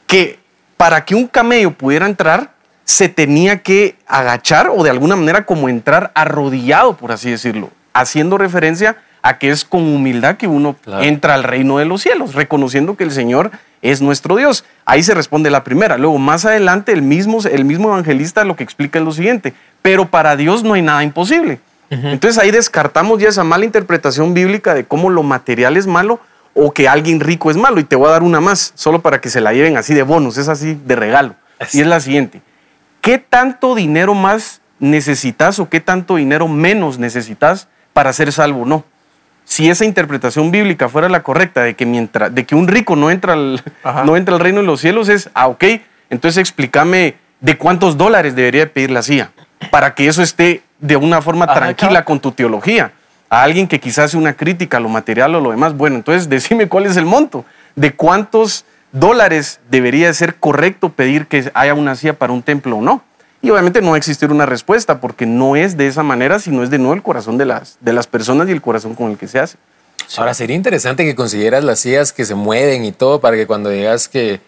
que 0.06 0.39
para 0.76 1.06
que 1.06 1.15
un 1.15 1.28
camello 1.28 1.72
pudiera 1.72 2.06
entrar, 2.06 2.52
se 2.84 3.08
tenía 3.08 3.60
que 3.60 3.96
agachar 4.08 4.70
o 4.70 4.84
de 4.84 4.89
alguna 4.89 5.15
manera 5.15 5.46
como 5.46 5.70
entrar 5.70 6.12
arrodillado, 6.13 6.98
por 6.98 7.13
así 7.13 7.30
decirlo, 7.30 7.70
haciendo 7.94 8.38
referencia 8.38 8.98
a 9.22 9.38
que 9.38 9.50
es 9.52 9.66
con 9.66 9.82
humildad 9.84 10.38
que 10.38 10.48
uno 10.48 10.76
Claro. 10.84 11.04
entra 11.04 11.34
al 11.36 11.44
reino 11.44 11.78
de 11.78 11.86
los 11.86 12.02
cielos, 12.02 12.34
reconociendo 12.34 12.96
que 12.96 13.04
el 13.04 13.12
Señor 13.12 13.52
es 13.82 14.02
nuestro 14.02 14.36
Dios. 14.36 14.64
Ahí 14.86 15.04
se 15.04 15.14
responde 15.14 15.50
la 15.50 15.64
primera. 15.64 15.98
Luego, 15.98 16.18
más 16.18 16.46
adelante, 16.46 16.92
el 16.92 17.02
mismo, 17.02 17.40
el 17.50 17.66
mismo 17.66 17.90
evangelista 17.90 18.44
lo 18.44 18.56
que 18.56 18.64
explica 18.64 19.00
es 19.00 19.06
lo 19.06 19.12
siguiente, 19.12 19.54
pero 19.82 20.08
para 20.08 20.36
Dios 20.36 20.64
no 20.64 20.74
hay 20.74 20.82
nada 20.82 21.04
imposible. 21.04 21.60
Entonces 21.90 22.42
ahí 22.42 22.52
descartamos 22.52 23.20
ya 23.20 23.28
esa 23.28 23.44
mala 23.44 23.66
interpretación 23.66 24.34
bíblica 24.34 24.74
de 24.74 24.86
cómo 24.86 25.10
lo 25.10 25.24
material 25.24 25.76
es 25.76 25.88
malo 25.88 26.22
o 26.54 26.72
que 26.72 26.88
alguien 26.88 27.20
rico 27.20 27.52
es 27.52 27.58
malo. 27.58 27.82
Y 27.82 27.84
te 27.84 27.98
voy 27.98 28.08
a 28.08 28.12
dar 28.12 28.24
una 28.24 28.40
más, 28.40 28.72
solo 28.76 29.02
para 29.02 29.20
que 29.20 29.30
se 29.30 29.42
la 29.42 29.52
lleven 29.52 29.76
así 29.76 29.94
de 29.94 30.04
bonus, 30.04 30.38
es 30.38 30.48
así 30.48 30.80
de 30.86 30.96
regalo. 30.96 31.36
Y 31.74 31.82
es 31.82 31.88
la 31.88 32.00
siguiente. 32.00 32.42
¿Qué 33.02 33.18
tanto 33.18 33.76
dinero 33.76 34.14
más 34.14 34.62
necesitas 34.80 35.60
o 35.60 35.68
qué 35.68 35.80
tanto 35.82 36.16
dinero 36.16 36.48
menos 36.48 36.98
necesitas 36.98 37.68
para 37.94 38.14
ser 38.14 38.32
salvo? 38.32 38.66
No. 38.66 38.86
Si 39.45 39.69
esa 39.69 39.86
interpretación 39.86 40.51
bíblica 40.51 40.88
fuera 40.88 41.10
la 41.10 41.23
correcta 41.23 41.63
de 41.63 41.75
que 41.75 41.86
mientras 41.86 42.34
de 42.34 42.45
que 42.45 42.56
un 42.56 42.67
rico 42.67 42.95
no 42.95 43.12
entra 43.12 43.34
al, 43.34 43.62
Ajá. 43.84 44.04
no 44.06 44.15
entra 44.15 44.36
al 44.36 44.39
reino 44.39 44.62
de 44.62 44.65
los 44.65 44.80
cielos 44.80 45.10
es, 45.10 45.30
ah, 45.34 45.47
ok, 45.47 45.63
entonces 46.10 46.38
explícame 46.38 47.15
de 47.39 47.58
cuántos 47.58 47.97
dólares 47.97 48.36
debería 48.36 48.62
de 48.62 48.67
pedir 48.67 48.91
la 48.91 49.01
CIA 49.01 49.32
para 49.69 49.93
que 49.93 50.08
eso 50.08 50.21
esté 50.21 50.63
de 50.80 50.95
una 50.95 51.21
forma 51.21 51.45
Ajá, 51.45 51.56
tranquila 51.56 51.89
claro. 51.89 52.06
con 52.06 52.19
tu 52.19 52.32
teología. 52.32 52.93
A 53.30 53.43
alguien 53.43 53.67
que 53.67 53.80
quizás 53.80 54.06
hace 54.06 54.17
una 54.17 54.34
crítica 54.34 54.75
a 54.77 54.80
lo 54.82 54.89
material 54.89 55.34
o 55.36 55.39
lo 55.39 55.51
demás, 55.51 55.75
bueno, 55.77 55.95
entonces 55.95 56.27
decime 56.27 56.67
cuál 56.67 56.86
es 56.86 56.97
el 56.97 57.06
monto, 57.06 57.45
de 57.77 57.93
cuántos 57.93 58.65
dólares 58.91 59.62
debería 59.69 60.08
de 60.08 60.13
ser 60.13 60.36
correcto 60.36 60.89
pedir 60.89 61.27
que 61.27 61.49
haya 61.54 61.73
una 61.73 61.95
CIA 61.95 62.13
para 62.13 62.34
un 62.34 62.41
templo 62.41 62.77
o 62.77 62.82
no. 62.82 63.04
Y 63.41 63.49
obviamente 63.49 63.82
no 63.82 63.89
va 63.89 63.95
a 63.95 63.97
existir 63.97 64.32
una 64.32 64.45
respuesta 64.45 65.01
porque 65.01 65.25
no 65.25 65.56
es 65.56 65.75
de 65.75 65.88
esa 65.88 66.04
manera, 66.04 66.39
sino 66.39 66.63
es 66.63 66.69
de 66.69 66.77
nuevo 66.77 66.93
el 66.93 67.01
corazón 67.01 67.38
de 67.38 67.45
las, 67.45 67.77
de 67.82 67.93
las 67.93 68.06
personas 68.08 68.47
y 68.47 68.51
el 68.51 68.62
corazón 68.62 68.93
con 68.93 69.12
el 69.12 69.17
que 69.17 69.27
se 69.27 69.39
hace. 69.39 69.58
Ahora 70.17 70.34
sería 70.34 70.56
interesante 70.56 71.06
que 71.06 71.15
consideras 71.15 71.63
las 71.63 71.80
sillas 71.80 72.12
que 72.12 72.25
se 72.25 72.36
mueven 72.36 72.86
y 72.86 72.91
todo 72.91 73.21
para 73.21 73.38
que 73.38 73.47
cuando 73.47 73.69
digas 73.69 74.08
que 74.08 74.41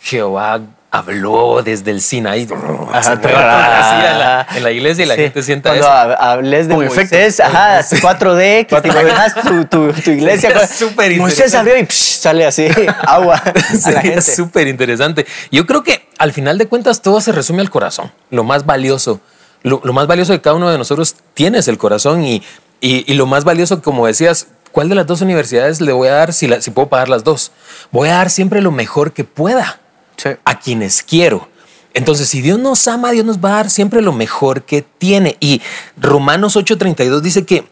Jehová 0.00 0.60
habló 0.90 1.62
desde 1.62 1.90
el 1.90 2.00
Sinaí, 2.00 2.46
silla 2.46 4.10
en 4.12 4.18
la, 4.18 4.46
en 4.54 4.62
la 4.62 4.70
iglesia 4.70 5.04
y 5.04 5.08
la 5.08 5.14
Sí. 5.16 5.20
gente 5.22 5.42
sienta 5.42 5.70
Cuando 5.70 5.86
eso. 5.86 5.94
hab- 5.94 6.16
hables 6.18 6.68
de 6.68 6.74
Con 6.74 6.84
Moisés, 6.86 7.12
efectos. 7.12 7.40
ajá, 7.40 7.80
4D, 8.00 8.66
que 8.66 8.80
te 8.80 8.88
imaginas 8.88 9.34
tu, 9.34 9.64
tu, 9.66 9.92
tu 9.92 10.10
iglesia. 10.10 10.50
Sería 10.50 10.66
súper 10.66 11.16
Moisés 11.18 11.54
abrió 11.54 11.76
y 11.78 11.84
psh, 11.84 12.18
sale 12.20 12.46
así, 12.46 12.68
agua 13.06 13.36
a 13.36 13.52
la 13.54 13.60
Sería 13.78 14.00
gente. 14.00 14.22
súper 14.22 14.66
interesante. 14.68 15.26
Yo 15.50 15.66
creo 15.66 15.82
que 15.82 16.08
al 16.18 16.32
final 16.32 16.56
de 16.58 16.66
cuentas 16.66 17.02
todo 17.02 17.20
se 17.20 17.32
resume 17.32 17.60
al 17.60 17.70
corazón. 17.70 18.10
Lo 18.30 18.44
más 18.44 18.64
valioso, 18.64 19.20
lo, 19.62 19.80
lo 19.84 19.92
más 19.92 20.06
valioso 20.06 20.32
de 20.32 20.40
cada 20.40 20.56
uno 20.56 20.70
de 20.70 20.78
nosotros 20.78 21.16
tienes 21.34 21.68
el 21.68 21.76
corazón 21.76 22.24
y, 22.24 22.42
y, 22.80 23.04
y 23.10 23.14
lo 23.14 23.26
más 23.26 23.44
valioso, 23.44 23.82
como 23.82 24.06
decías, 24.06 24.46
¿cuál 24.72 24.88
de 24.88 24.94
las 24.94 25.06
dos 25.06 25.20
universidades 25.20 25.80
le 25.82 25.92
voy 25.92 26.08
a 26.08 26.12
dar 26.14 26.32
si, 26.32 26.46
la- 26.46 26.62
si 26.62 26.70
puedo 26.70 26.88
pagar 26.88 27.08
las 27.10 27.24
dos? 27.24 27.52
Voy 27.90 28.08
a 28.08 28.14
dar 28.14 28.30
siempre 28.30 28.62
lo 28.62 28.70
mejor 28.70 29.12
que 29.12 29.24
pueda 29.24 29.80
Sí. 30.18 30.30
a 30.44 30.58
quienes 30.58 31.02
quiero. 31.02 31.48
Entonces, 31.94 32.28
si 32.28 32.42
Dios 32.42 32.58
nos 32.58 32.86
ama, 32.86 33.10
Dios 33.12 33.24
nos 33.24 33.38
va 33.38 33.50
a 33.50 33.54
dar 33.54 33.70
siempre 33.70 34.02
lo 34.02 34.12
mejor 34.12 34.62
que 34.62 34.82
tiene. 34.82 35.36
Y 35.40 35.62
Romanos 35.96 36.56
8:32 36.56 37.22
dice 37.22 37.46
que 37.46 37.66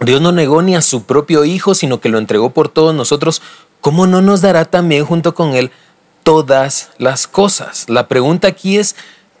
Dios 0.00 0.20
no 0.20 0.32
negó 0.32 0.62
ni 0.62 0.74
a 0.74 0.82
su 0.82 1.04
propio 1.04 1.44
Hijo, 1.44 1.74
sino 1.74 2.00
que 2.00 2.08
lo 2.08 2.18
entregó 2.18 2.50
por 2.50 2.68
todos 2.68 2.94
nosotros. 2.94 3.42
¿Cómo 3.80 4.06
no 4.06 4.22
nos 4.22 4.40
dará 4.40 4.64
también 4.64 5.04
junto 5.04 5.34
con 5.34 5.54
Él 5.54 5.70
todas 6.22 6.90
las 6.98 7.26
cosas? 7.26 7.88
La 7.88 8.08
pregunta 8.08 8.48
aquí 8.48 8.78
es, 8.78 8.96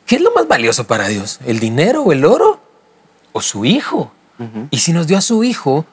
¿qué 0.06 0.16
es 0.16 0.20
lo 0.20 0.32
más 0.32 0.46
valioso 0.48 0.86
para 0.86 1.08
Dios? 1.08 1.40
¿El 1.46 1.58
dinero 1.60 2.02
o 2.02 2.12
el 2.12 2.24
oro? 2.24 2.60
¿O 3.32 3.40
su 3.40 3.64
Hijo? 3.64 4.12
Y 4.70 4.78
si 4.78 4.92
nos 4.92 5.06
dio 5.06 5.16
a 5.16 5.20
su 5.20 5.44
Hijo 5.44 5.86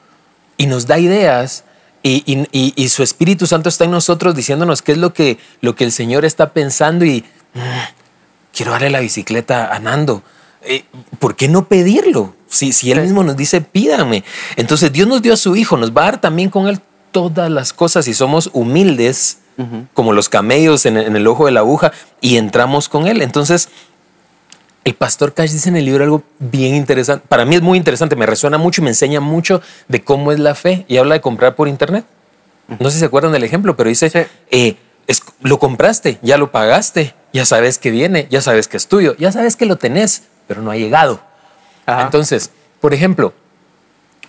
y 0.56 0.66
nos 0.66 0.88
da 0.88 0.98
ideas 0.98 1.62
y, 2.02 2.22
y- 2.26 2.48
y- 2.52 2.72
y 2.76 2.88
su 2.88 3.02
Espíritu 3.02 3.46
Santo 3.46 3.68
está 3.68 3.84
en 3.84 3.90
nosotros 3.90 4.34
diciéndonos 4.34 4.82
qué 4.82 4.92
es 4.92 4.98
lo 4.98 5.12
que, 5.12 5.38
lo 5.60 5.74
que 5.74 5.84
el 5.84 5.92
Señor 5.92 6.24
está 6.24 6.50
pensando 6.52 7.04
y 7.04 7.24
mm, 7.54 7.58
quiero 8.54 8.72
darle 8.72 8.90
la 8.90 9.00
bicicleta 9.00 9.74
a 9.74 9.78
Nando. 9.78 10.22
Eh, 10.62 10.84
¿Por 11.18 11.36
qué 11.36 11.48
no 11.48 11.66
pedirlo? 11.66 12.34
Si, 12.48 12.72
si 12.72 12.90
Él 12.90 13.00
mismo 13.02 13.22
nos 13.24 13.36
dice, 13.36 13.60
pídame. 13.60 14.24
Entonces 14.56 14.92
Dios 14.92 15.08
nos 15.08 15.22
dio 15.22 15.32
a 15.34 15.36
su 15.36 15.56
Hijo, 15.56 15.76
nos 15.76 15.92
va 15.96 16.02
a 16.02 16.04
dar 16.06 16.20
también 16.20 16.50
con 16.50 16.68
Él 16.68 16.80
todas 17.12 17.50
las 17.50 17.72
cosas 17.72 18.06
y 18.08 18.14
somos 18.14 18.50
humildes 18.52 19.38
como 19.92 20.14
los 20.14 20.30
camellos 20.30 20.86
en, 20.86 20.96
en 20.96 21.14
el 21.16 21.26
ojo 21.26 21.44
de 21.44 21.52
la 21.52 21.60
aguja 21.60 21.92
y 22.22 22.36
entramos 22.38 22.88
con 22.88 23.06
Él. 23.06 23.20
Entonces, 23.20 23.68
el 24.84 24.94
pastor 24.94 25.34
Cash 25.34 25.50
dice 25.52 25.68
en 25.68 25.76
el 25.76 25.84
libro 25.84 26.04
algo 26.04 26.22
bien 26.38 26.74
interesante. 26.74 27.24
Para 27.28 27.44
mí 27.44 27.54
es 27.54 27.62
muy 27.62 27.76
interesante, 27.78 28.16
me 28.16 28.26
resuena 28.26 28.56
mucho 28.58 28.80
y 28.80 28.84
me 28.84 28.90
enseña 28.90 29.20
mucho 29.20 29.60
de 29.88 30.02
cómo 30.02 30.32
es 30.32 30.38
la 30.38 30.54
fe. 30.54 30.84
Y 30.88 30.96
habla 30.96 31.14
de 31.16 31.20
comprar 31.20 31.54
por 31.54 31.68
internet. 31.68 32.04
No 32.78 32.88
sé 32.88 32.94
si 32.94 33.00
se 33.00 33.04
acuerdan 33.06 33.32
del 33.32 33.44
ejemplo, 33.44 33.76
pero 33.76 33.88
dice, 33.90 34.08
Sí. 34.10 34.18
eh, 34.50 34.76
es- 35.06 35.22
lo 35.42 35.58
compraste, 35.58 36.18
ya 36.22 36.38
lo 36.38 36.50
pagaste, 36.52 37.14
ya 37.32 37.44
sabes 37.44 37.78
que 37.78 37.90
viene, 37.90 38.26
ya 38.30 38.40
sabes 38.40 38.68
que 38.68 38.76
es 38.76 38.86
tuyo, 38.86 39.14
ya 39.18 39.32
sabes 39.32 39.56
que 39.56 39.66
lo 39.66 39.76
tenés, 39.76 40.22
pero 40.46 40.62
no 40.62 40.70
ha 40.70 40.76
llegado. 40.76 41.20
Ajá. 41.84 42.02
Entonces, 42.02 42.50
por 42.80 42.94
ejemplo, 42.94 43.34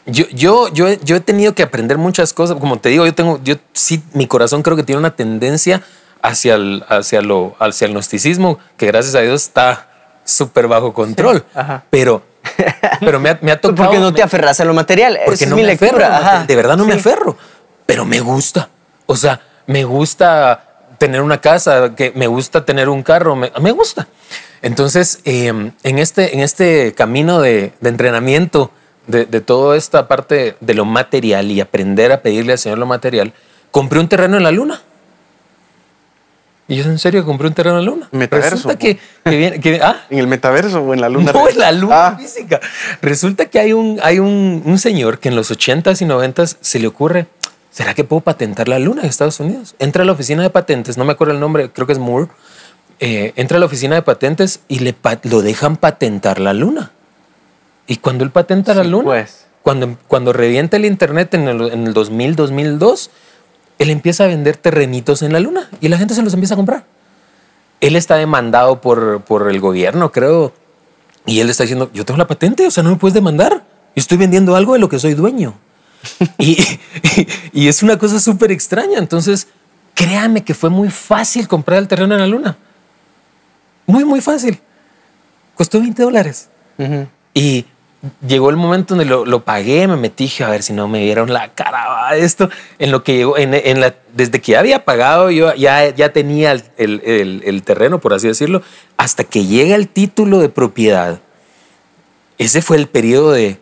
yo, 0.08 0.26
yo, 0.34 0.68
yo, 0.74 0.88
he- 0.88 1.00
yo 1.04 1.16
he 1.16 1.20
tenido 1.20 1.54
que 1.54 1.62
aprender 1.64 1.98
muchas 2.00 2.34
cosas. 2.34 2.58
Como 2.60 2.80
te 2.80 2.90
digo, 2.90 3.06
yo 3.06 3.14
tengo, 3.14 3.40
yo 3.44 3.56
sí, 3.74 4.04
mi 4.14 4.26
corazón 4.28 4.64
creo 4.64 4.76
que 4.76 4.84
tiene 4.84 4.98
una 5.00 5.16
tendencia 5.16 5.84
hacia 6.24 6.56
el, 6.56 6.84
hacia 6.90 7.22
lo, 7.22 7.56
hacia 7.60 7.86
el 7.86 7.94
gnosticismo, 7.94 8.58
que 8.78 8.88
gracias 8.88 9.14
a 9.16 9.20
Dios 9.22 9.44
está 9.44 9.88
súper 10.32 10.68
bajo 10.68 10.94
control. 10.94 11.44
ajá. 11.54 11.84
Pero, 11.90 12.24
pero 13.00 13.20
me 13.20 13.30
ha, 13.30 13.40
me 13.42 13.52
ha 13.52 13.60
tocado. 13.62 13.88
Porque 13.90 14.00
no 14.00 14.14
te 14.14 14.24
aferras 14.24 14.60
a 14.60 14.66
lo 14.66 14.74
material. 14.74 15.20
porque 15.26 15.46
no 15.46 15.56
es 15.56 15.62
mi 15.62 15.68
me 15.68 15.74
aferro, 15.74 15.98
lectura. 15.98 16.18
ajá. 16.18 16.46
de 16.46 16.56
verdad 16.56 16.78
no 16.78 16.86
me 16.86 16.94
aferro, 16.94 17.38
pero 17.86 18.06
me 18.06 18.20
gusta. 18.20 18.70
O 19.06 19.16
sea, 19.16 19.42
me 19.68 19.84
gusta 19.84 20.68
tener 20.98 21.22
una 21.22 21.42
casa, 21.42 21.96
que 21.96 22.12
me 22.16 22.28
gusta 22.28 22.64
tener 22.64 22.88
un 22.88 23.04
carro, 23.04 23.36
me, 23.36 23.52
me 23.60 23.72
gusta. 23.72 24.08
Entonces, 24.62 25.20
eh, 25.26 25.48
en, 25.48 26.00
este, 26.00 26.36
en 26.36 26.42
este 26.42 26.94
camino 26.94 27.42
de, 27.42 27.74
de 27.82 27.90
entrenamiento 27.90 28.70
de, 29.08 29.26
de 29.26 29.42
toda 29.42 29.76
esta 29.76 30.08
parte 30.08 30.56
de 30.60 30.74
lo 30.76 30.86
material 30.86 31.50
y 31.50 31.60
aprender 31.60 32.12
a 32.12 32.22
pedirle 32.22 32.54
al 32.54 32.60
Señor 32.60 32.78
lo 32.78 32.86
material, 32.86 33.34
compré 33.72 34.00
un 34.00 34.08
terreno 34.08 34.38
en 34.38 34.44
la 34.44 34.52
luna. 34.52 34.82
Y 36.72 36.78
yo 36.78 36.86
en 36.86 36.98
serio 37.00 37.26
compré 37.26 37.48
un 37.50 37.54
terreno 37.54 37.80
en 37.80 37.86
la 37.86 37.92
luna. 37.92 38.08
Metaverso, 38.12 38.52
Resulta 38.56 38.78
que, 38.78 38.98
que 39.26 39.36
viene, 39.38 39.60
que- 39.60 39.82
¿ah? 39.82 40.06
¿En 40.10 40.20
el 40.20 40.28
metaverso 40.28 40.82
o 40.82 40.94
en 40.94 41.02
la 41.02 41.10
luna? 41.10 41.32
No, 41.34 41.50
en 41.50 41.58
la 41.60 41.72
luna 41.72 42.08
Ah, 42.08 42.18
física. 42.18 42.60
Resulta 43.02 43.46
que 43.48 43.60
hay 43.60 43.74
un, 43.74 44.00
hay 44.02 44.20
un, 44.20 44.62
un 44.66 44.80
señor 44.80 45.20
que 45.20 45.28
en 45.30 45.36
los 45.36 45.52
80s 45.52 46.02
y 46.02 46.06
90s 46.06 46.58
se 46.62 46.80
le 46.80 46.88
ocurre, 46.88 47.28
¿será 47.72 47.94
que 47.94 48.04
puedo 48.06 48.22
patentar 48.22 48.68
la 48.70 48.80
luna 48.80 49.02
en 49.02 49.10
Estados 49.10 49.40
Unidos? 49.42 49.76
Entra 49.80 50.04
a 50.04 50.06
la 50.06 50.14
oficina 50.14 50.44
de 50.44 50.50
patentes, 50.50 50.98
no 50.98 51.04
me 51.04 51.12
acuerdo 51.12 51.34
el 51.34 51.40
nombre, 51.42 51.70
creo 51.72 51.86
que 51.88 51.94
es 51.94 52.00
Moore. 52.00 52.28
eh, 53.02 53.34
entra 53.36 53.58
a 53.58 53.60
la 53.60 53.66
oficina 53.66 53.96
de 53.96 54.04
patentes 54.04 54.62
y 54.68 54.80
le 54.80 54.96
lo 55.24 55.42
dejan 55.42 55.76
patentar 55.76 56.40
la 56.40 56.54
luna. 56.54 56.92
Y 57.88 57.98
cuando 57.98 58.24
él 58.24 58.30
patenta 58.32 58.74
la 58.76 58.84
Sí, 58.84 58.90
luna, 58.90 59.04
pues. 59.06 59.46
cuando, 59.62 59.98
cuando 60.08 60.32
revienta 60.32 60.78
el 60.78 60.86
internet 60.86 61.34
en 61.34 61.48
el, 61.48 61.62
en 61.74 61.88
el 61.88 61.94
2000, 61.94 62.36
2002, 62.38 63.10
él 63.82 63.90
empieza 63.90 64.26
a 64.26 64.28
vender 64.28 64.58
terrenitos 64.58 65.22
en 65.22 65.34
la 65.34 65.40
luna 65.40 65.70
y 65.82 65.88
la 65.88 65.98
gente 65.98 66.14
se 66.14 66.22
los 66.22 66.34
empieza 66.34 66.54
a 66.54 66.58
comprar. 66.58 66.86
Él 67.80 67.96
está 67.96 68.16
demandado 68.16 68.80
por, 68.80 69.22
por 69.22 69.50
el 69.50 69.60
gobierno, 69.60 70.12
creo, 70.12 70.54
y 71.26 71.40
él 71.40 71.50
está 71.50 71.64
diciendo, 71.64 71.90
yo 71.94 72.06
tengo 72.06 72.18
la 72.18 72.28
patente, 72.28 72.68
o 72.68 72.72
sea, 72.72 72.84
no 72.84 72.92
me 72.92 72.96
puedes 72.98 73.16
demandar. 73.16 73.64
Estoy 73.96 74.18
vendiendo 74.18 74.56
algo 74.56 74.74
de 74.74 74.80
lo 74.80 74.88
que 74.88 75.00
soy 75.00 75.14
dueño. 75.16 75.56
y, 76.38 76.58
y 77.54 77.68
es 77.68 77.82
una 77.82 77.98
cosa 77.98 78.20
súper 78.20 78.52
extraña. 78.52 79.00
Entonces, 79.00 79.48
créame 79.96 80.44
que 80.44 80.54
fue 80.54 80.70
muy 80.70 80.90
fácil 80.90 81.48
comprar 81.48 81.80
el 81.80 81.88
terreno 81.88 82.14
en 82.14 82.22
la 82.22 82.28
luna. 82.28 82.58
Muy, 83.86 84.06
muy 84.06 84.22
fácil. 84.22 84.60
Costó 85.56 85.80
20 85.80 86.04
dólares. 86.04 86.50
Y 87.34 87.66
llegó 88.28 88.50
el 88.50 88.56
momento 88.58 88.96
donde 88.96 89.06
lo, 89.10 89.26
lo 89.26 89.44
pagué, 89.44 89.88
me 89.88 89.96
metí, 89.96 90.32
a 90.44 90.50
ver 90.50 90.64
si 90.64 90.74
no 90.74 90.88
me 90.88 91.00
vieron 91.04 91.32
la 91.32 91.50
cara 91.54 92.16
esto. 92.16 92.50
En 92.80 92.92
lo 92.92 93.04
que 93.04 93.16
llegó, 93.16 93.38
en, 93.38 93.54
en 93.54 93.80
la, 93.82 93.94
desde 94.14 94.42
que 94.42 94.54
ya 94.54 94.60
había 94.60 94.84
pagado, 94.86 95.30
yo 95.32 95.54
ya, 95.56 95.90
ya 95.90 96.12
tenía 96.12 96.52
el, 96.52 96.64
el- 96.78 97.02
el- 97.06 97.42
el 97.46 97.64
terreno, 97.64 98.00
por 98.00 98.14
así 98.14 98.28
decirlo, 98.28 98.62
hasta 98.98 99.24
que 99.24 99.46
llega 99.46 99.76
el 99.76 99.88
título 99.88 100.40
de 100.40 100.50
propiedad. 100.50 101.20
Ese 102.38 102.62
fue 102.62 102.78
el 102.78 102.88
periodo 102.88 103.32
de, 103.34 103.60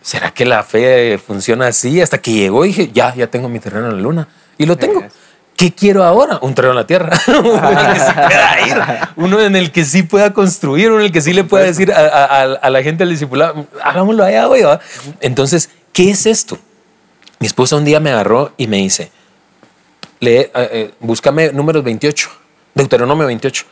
¿será 0.00 0.32
que 0.32 0.44
la 0.44 0.62
fe 0.62 1.18
funciona 1.18 1.66
así? 1.66 2.00
Hasta 2.00 2.18
que 2.18 2.32
llegó 2.32 2.64
y 2.64 2.68
dije, 2.68 2.90
ya, 2.92 3.14
ya 3.14 3.26
tengo 3.26 3.48
mi 3.48 3.58
terreno 3.58 3.88
en 3.88 3.96
la 3.96 4.02
luna. 4.02 4.28
Y 4.58 4.66
lo 4.66 4.76
tengo. 4.76 5.02
¿Qué 5.60 5.72
quiero 5.74 6.02
ahora? 6.04 6.38
Un 6.40 6.54
terreno 6.54 6.72
en 6.72 6.76
la 6.78 6.86
tierra. 6.86 7.10
uno 7.28 7.68
en 7.70 7.76
el 7.76 7.92
que 7.92 8.00
sí 8.00 8.12
pueda 8.14 8.66
ir. 8.66 9.08
Uno 9.16 9.40
en 9.40 9.56
el 9.56 9.72
que 9.72 9.84
sí 9.84 10.02
pueda 10.02 10.32
construir. 10.32 10.88
Uno 10.90 11.00
en 11.00 11.06
el 11.06 11.12
que 11.12 11.20
sí 11.20 11.34
le 11.34 11.44
pueda 11.44 11.64
decir 11.64 11.92
a, 11.92 11.98
a- 11.98 12.42
a- 12.54 12.70
la 12.70 12.82
gente 12.82 13.04
del 13.04 13.10
discipulado, 13.10 13.66
hagámoslo 13.84 14.24
allá. 14.24 14.46
¿va?". 14.48 14.80
Entonces, 15.20 15.68
¿qué 15.92 16.10
es 16.10 16.24
esto? 16.24 16.56
Mi 17.40 17.46
esposa 17.46 17.76
un 17.76 17.84
día 17.84 18.00
me 18.00 18.10
agarró 18.10 18.52
y 18.56 18.68
me 18.68 18.78
dice, 18.78 19.12
lee, 20.20 20.30
eh, 20.38 20.50
eh, 20.54 20.90
búscame 21.00 21.52
números 21.52 21.84
28, 21.84 22.30
Deuteronomio 22.74 23.26
28. 23.26 23.64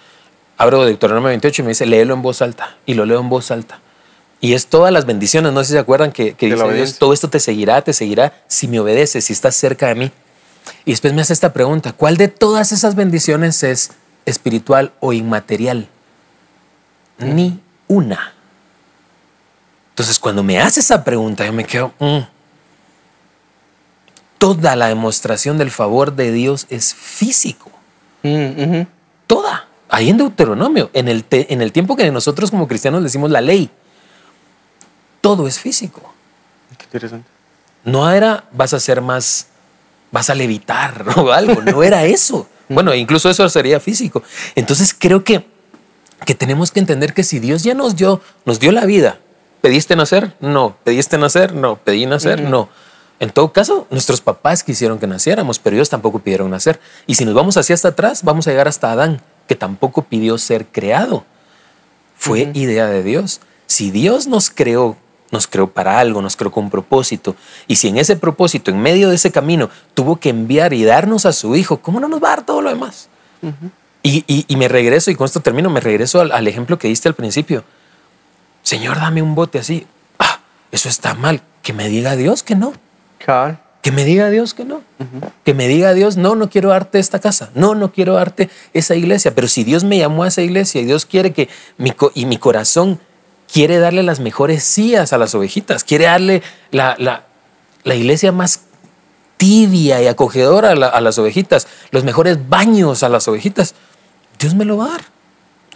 Abro 0.59 0.85
Deuteronomio 0.85 1.29
28 1.29 1.62
y 1.62 1.64
me 1.64 1.68
dice, 1.70 1.87
léelo 1.87 2.12
en 2.12 2.20
voz 2.20 2.42
alta. 2.42 2.77
Y 2.85 2.94
lo 2.94 3.07
leo 3.07 3.20
en 3.20 3.31
voz 3.31 3.51
alta. 3.51 3.81
Y 4.42 4.53
es 4.53 4.66
todas 4.66 4.92
las 4.92 5.07
bendiciones, 5.07 5.53
no 5.53 5.61
sé 5.61 5.68
si 5.68 5.72
se 5.72 5.79
acuerdan 5.79 6.12
que, 6.12 6.35
que 6.35 6.46
dice 6.46 6.57
Dios, 6.77 6.98
todo 6.98 7.12
esto 7.14 7.31
te 7.31 7.40
seguirá, 7.40 7.81
te 7.83 7.92
seguirá 7.94 8.35
si 8.46 8.68
me 8.68 8.79
obedeces, 8.79 9.24
si 9.24 9.33
estás 9.33 9.57
cerca 9.57 9.88
de 9.88 9.94
mí. 9.94 10.12
Y 10.85 10.92
después 10.92 11.12
me 11.14 11.22
hace 11.22 11.33
esta 11.33 11.52
pregunta, 11.52 11.92
¿cuál 11.92 12.16
de 12.16 12.28
todas 12.28 12.72
esas 12.72 12.94
bendiciones 12.94 13.62
es 13.62 13.90
espiritual 14.26 14.92
o 15.00 15.12
inmaterial? 15.12 15.88
Ni 17.18 17.61
una. 17.88 18.33
Entonces, 19.90 20.18
cuando 20.18 20.42
me 20.42 20.61
hace 20.61 20.81
esa 20.81 21.02
pregunta, 21.02 21.44
yo 21.44 21.52
me 21.52 21.64
quedo, 21.64 21.92
mm. 21.98 22.18
toda 24.38 24.76
la 24.76 24.88
demostración 24.88 25.59
del 25.59 25.70
favor 25.70 26.14
de 26.14 26.31
Dios 26.33 26.66
es 26.70 26.94
físico. 26.94 27.70
Mm. 28.22 28.83
Toda. 29.26 29.66
Ahí 29.88 30.11
en 30.11 30.18
Deuteronomio, 30.18 30.90
en 30.92 31.09
el, 31.09 31.24
te- 31.24 31.52
en 31.52 31.62
el 31.62 31.72
tiempo 31.72 31.96
que 31.96 32.11
nosotros 32.11 32.50
como 32.50 32.68
cristianos 32.68 33.02
decimos 33.02 33.31
la 33.31 33.40
ley, 33.40 33.70
todo 35.20 35.48
es 35.48 35.59
físico. 35.59 36.14
Qué 36.76 36.85
interesante. 36.85 37.28
No 37.85 38.11
era 38.11 38.44
vas 38.52 38.74
a 38.74 38.81
ser 38.81 39.00
más, 39.00 39.48
vas 40.11 40.31
a 40.31 40.35
levitar 40.35 41.05
o 41.16 41.33
algo, 41.33 41.62
no 41.62 41.83
era 41.83 42.05
eso. 42.05 42.47
Bueno, 42.68 42.94
incluso 42.94 43.31
eso 43.31 43.49
sería 43.49 43.81
físico. 43.81 44.23
Entonces 44.55 44.94
creo 44.97 45.25
que, 45.25 45.47
que 46.27 46.35
tenemos 46.35 46.71
que 46.71 46.81
entender 46.81 47.14
que 47.14 47.25
si 47.25 47.38
Dios 47.38 47.62
ya 47.62 47.75
nos 47.75 47.97
dio, 47.97 48.21
nos 48.44 48.61
dio 48.61 48.73
la 48.73 48.85
vida, 48.85 49.18
¿pediste 49.62 49.97
nacer? 49.97 50.35
No. 50.40 50.77
¿Pediste 50.85 51.16
nacer? 51.16 51.55
No. 51.55 51.77
¿Pedí 51.77 52.05
nacer? 52.07 52.42
No. 52.42 52.68
En 53.21 53.31
todo 53.31 53.53
caso, 53.53 53.87
nuestros 53.90 54.21
papás 54.21 54.62
quisieron 54.62 54.99
que 54.99 55.07
naciéramos, 55.07 55.59
pero 55.59 55.77
ellos 55.77 55.88
tampoco 55.90 56.21
pidieron 56.21 56.51
nacer. 56.51 56.79
Y 57.07 57.16
si 57.16 57.25
nos 57.25 57.35
vamos 57.35 57.57
hacia 57.57 57.75
hasta 57.75 57.88
atrás, 57.88 58.23
vamos 58.23 58.47
a 58.47 58.51
llegar 58.51 58.68
hasta 58.68 58.92
Adán, 58.92 59.21
que 59.49 59.57
tampoco 59.57 60.05
pidió 60.05 60.38
ser 60.38 60.66
creado. 60.66 61.25
Fue 62.16 62.51
idea 62.55 62.87
de 62.87 63.03
Dios. 63.03 63.40
Si 63.66 63.90
Dios 63.90 64.27
nos 64.29 64.51
creó, 64.51 64.97
nos 65.30 65.46
creó 65.46 65.68
para 65.68 65.98
algo, 65.98 66.22
nos 66.22 66.36
creó 66.36 66.50
con 66.50 66.64
un 66.64 66.70
propósito. 66.70 67.36
Y 67.66 67.76
si 67.76 67.88
en 67.88 67.98
ese 67.98 68.16
propósito, 68.16 68.70
en 68.70 68.80
medio 68.80 69.08
de 69.08 69.16
ese 69.16 69.30
camino, 69.30 69.68
tuvo 69.94 70.16
que 70.16 70.30
enviar 70.30 70.72
y 70.72 70.84
darnos 70.84 71.26
a 71.26 71.32
su 71.32 71.54
Hijo, 71.56 71.78
¿cómo 71.78 72.00
no 72.00 72.08
nos 72.08 72.22
va 72.22 72.28
a 72.28 72.36
dar 72.36 72.46
todo 72.46 72.62
lo 72.62 72.70
demás? 72.70 73.08
y, 74.02 74.24
y- 74.26 74.44
y 74.48 74.56
me 74.56 74.68
regreso, 74.68 75.10
y 75.10 75.14
con 75.14 75.24
esto 75.26 75.40
termino, 75.40 75.70
me 75.70 75.80
regreso 75.80 76.20
al, 76.20 76.32
al 76.32 76.46
ejemplo 76.48 76.78
que 76.78 76.88
diste 76.88 77.08
al 77.08 77.14
principio. 77.14 77.62
Señor, 78.62 78.96
dame 78.96 79.22
un 79.22 79.34
bote 79.34 79.58
así. 79.58 79.86
Ah, 80.18 80.40
eso 80.72 80.88
está 80.88 81.14
mal. 81.14 81.42
Que 81.62 81.72
me 81.72 81.88
diga 81.88 82.16
Dios 82.16 82.42
que 82.42 82.54
no. 82.54 82.72
Que 83.82 83.92
me 83.92 84.04
diga 84.04 84.28
Dios 84.30 84.54
que 84.54 84.64
no. 84.64 84.82
Que 85.44 85.54
me 85.54 85.68
diga 85.68 85.94
Dios, 85.94 86.16
no, 86.16 86.34
no 86.34 86.50
quiero 86.50 86.70
darte 86.70 86.98
esta 86.98 87.20
casa. 87.20 87.50
No, 87.54 87.74
no 87.74 87.92
quiero 87.92 88.14
darte 88.14 88.50
esa 88.74 88.94
iglesia. 88.96 89.34
Pero 89.34 89.48
si 89.48 89.64
Dios 89.64 89.84
me 89.84 89.98
llamó 89.98 90.24
a 90.24 90.28
esa 90.28 90.42
iglesia 90.42 90.80
y 90.80 90.84
Dios 90.84 91.06
quiere 91.06 91.32
que 91.32 91.48
mi, 91.76 91.92
y 92.14 92.26
mi 92.26 92.38
corazón 92.38 92.98
quiere 93.52 93.78
darle 93.78 94.02
las 94.02 94.20
mejores 94.20 94.62
sillas 94.64 95.12
a 95.12 95.18
las 95.18 95.34
ovejitas, 95.34 95.84
quiere 95.84 96.04
darle 96.06 96.42
la, 96.70 96.94
la- 96.98 97.24
la 97.84 97.94
iglesia 97.94 98.32
más 98.32 98.62
tibia 99.37 100.02
y 100.02 100.06
acogedora 100.06 100.70
a, 100.70 100.74
la- 100.74 100.88
a 100.88 101.00
las 101.00 101.18
ovejitas, 101.18 101.66
los 101.90 102.04
mejores 102.04 102.48
baños 102.48 103.02
a 103.02 103.08
las 103.08 103.28
ovejitas, 103.28 103.74
Dios 104.38 104.54
me 104.54 104.64
lo 104.64 104.76
va 104.76 104.87
a 104.87 104.88
dar. 104.90 105.00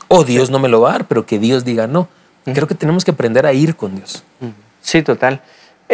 O 0.09 0.25
Dios 0.25 0.51
no 0.51 0.59
me 0.59 0.69
lo 0.69 0.81
va 0.81 0.91
a 0.91 0.93
dar, 0.93 1.09
pero 1.09 1.25
que 1.27 1.39
Dios 1.39 1.65
diga 1.65 1.87
no. 1.87 2.09
Creo 2.45 2.67
que 2.67 2.75
tenemos 2.75 3.05
que 3.05 3.13
aprender 3.13 3.47
a 3.47 3.53
ir 3.53 3.77
con 3.77 3.95
Dios. 3.97 4.25
Sí, 4.83 5.03
total. 5.03 5.43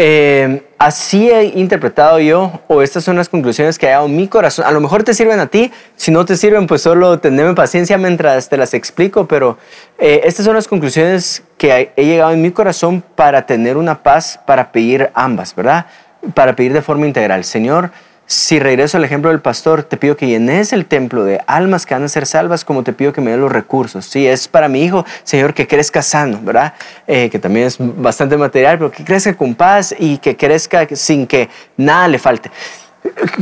Eh, 0.01 0.63
así 0.79 1.29
he 1.29 1.59
interpretado 1.59 2.21
yo, 2.21 2.61
o 2.69 2.83
estas 2.83 3.03
son 3.03 3.17
las 3.17 3.29
conclusiones 3.29 3.81
que 3.81 3.87
he 3.87 3.91
dado 3.91 4.07
mi 4.07 4.29
corazón. 4.29 4.65
A 4.65 4.71
lo 4.71 4.81
mejor 4.81 5.03
te 5.03 5.13
sirven 5.13 5.41
a 5.41 5.49
ti, 5.49 5.73
si 5.97 6.13
no 6.13 6.25
te 6.25 6.37
sirven, 6.37 6.69
pues 6.69 6.83
solo 6.83 7.19
teneme 7.19 7.53
paciencia 7.55 7.99
mientras 7.99 8.49
te 8.49 8.57
las 8.57 8.75
explico, 8.75 9.27
pero 9.27 9.59
eh, 9.99 10.21
estas 10.23 10.45
son 10.45 10.55
las 10.55 10.69
conclusiones 10.69 11.43
que 11.57 11.91
he 11.97 12.05
llegado 12.07 12.31
en 12.31 12.41
mi 12.41 12.53
corazón 12.53 13.03
para 13.17 13.45
tener 13.45 13.77
una 13.77 14.05
paz, 14.05 14.39
para 14.47 14.71
pedir 14.71 15.11
ambas, 15.15 15.53
¿verdad? 15.57 15.87
Para 16.33 16.55
pedir 16.55 16.73
de 16.73 16.83
forma 16.83 17.05
integral. 17.05 17.43
Señor, 17.43 17.91
si 18.29 18.59
regreso 18.59 18.99
al 18.99 19.05
ejemplo 19.05 19.31
del 19.31 19.41
pastor, 19.41 19.85
te 19.85 19.97
pido 19.97 20.15
que 20.15 20.27
llenes 20.27 20.75
el 20.75 20.85
templo 20.85 21.25
de 21.25 21.41
almas 21.47 21.87
que 21.87 21.95
van 21.95 22.05
a 22.05 22.09
ser 22.09 22.27
salvas, 22.27 22.63
como 22.63 22.83
te 22.83 22.93
pido 22.93 23.11
que 23.11 23.23
me 23.23 23.31
des 23.31 23.41
los 23.41 23.51
recursos. 23.51 24.05
Si 24.05 24.27
es 24.27 24.49
para 24.49 24.69
mi 24.69 24.85
hijo, 24.85 25.07
Señor, 25.25 25.55
que 25.55 25.67
crezca 25.67 26.03
sano, 26.03 26.39
¿verdad? 26.43 26.75
Eh, 27.07 27.31
que 27.31 27.39
también 27.39 27.67
es 27.67 27.79
bastante 27.79 28.37
material, 28.37 28.77
pero 28.77 28.91
que 28.91 29.03
crezca 29.03 29.35
con 29.35 29.55
paz 29.55 29.95
y 29.99 30.19
que 30.19 30.37
crezca 30.37 30.87
sin 30.93 31.27
que 31.27 31.49
nada 31.79 32.07
le 32.07 32.19
falte. 32.19 32.51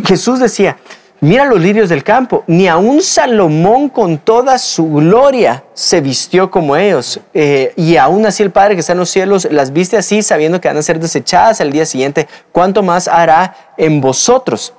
Jesús 0.05 0.39
decía, 0.39 0.77
mira 1.21 1.45
los 1.45 1.61
lirios 1.61 1.89
del 1.89 2.05
campo, 2.05 2.45
ni 2.47 2.69
aun 2.69 3.03
Salomón 3.03 3.89
con 3.89 4.19
toda 4.19 4.59
su 4.59 4.93
gloria 4.93 5.65
se 5.75 6.01
vistió 6.01 6.51
como 6.51 6.77
ellos. 6.77 7.21
Eh, 7.35 7.73
y 7.77 7.97
aún 7.97 8.27
así 8.27 8.43
el 8.43 8.51
Padre 8.51 8.75
que 8.75 8.81
está 8.81 8.93
en 8.93 8.99
los 8.99 9.11
cielos 9.11 9.49
las 9.51 9.73
viste 9.73 9.97
así, 9.97 10.23
sabiendo 10.23 10.61
que 10.61 10.69
van 10.69 10.77
a 10.77 10.83
ser 10.83 11.01
desechadas 11.01 11.61
al 11.61 11.73
día 11.73 11.87
siguiente, 11.87 12.29
¿cuánto 12.53 12.83
más 12.83 13.09
hará 13.09 13.55
en 13.77 14.01
vosotros? 14.01 14.73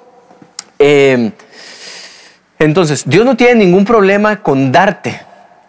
Eh, 0.80 1.32
entonces, 2.60 3.04
Dios 3.06 3.26
no 3.26 3.38
tiene 3.38 3.56
ningún 3.56 3.86
problema 3.86 4.41
con 4.41 4.71
darte, 4.71 5.21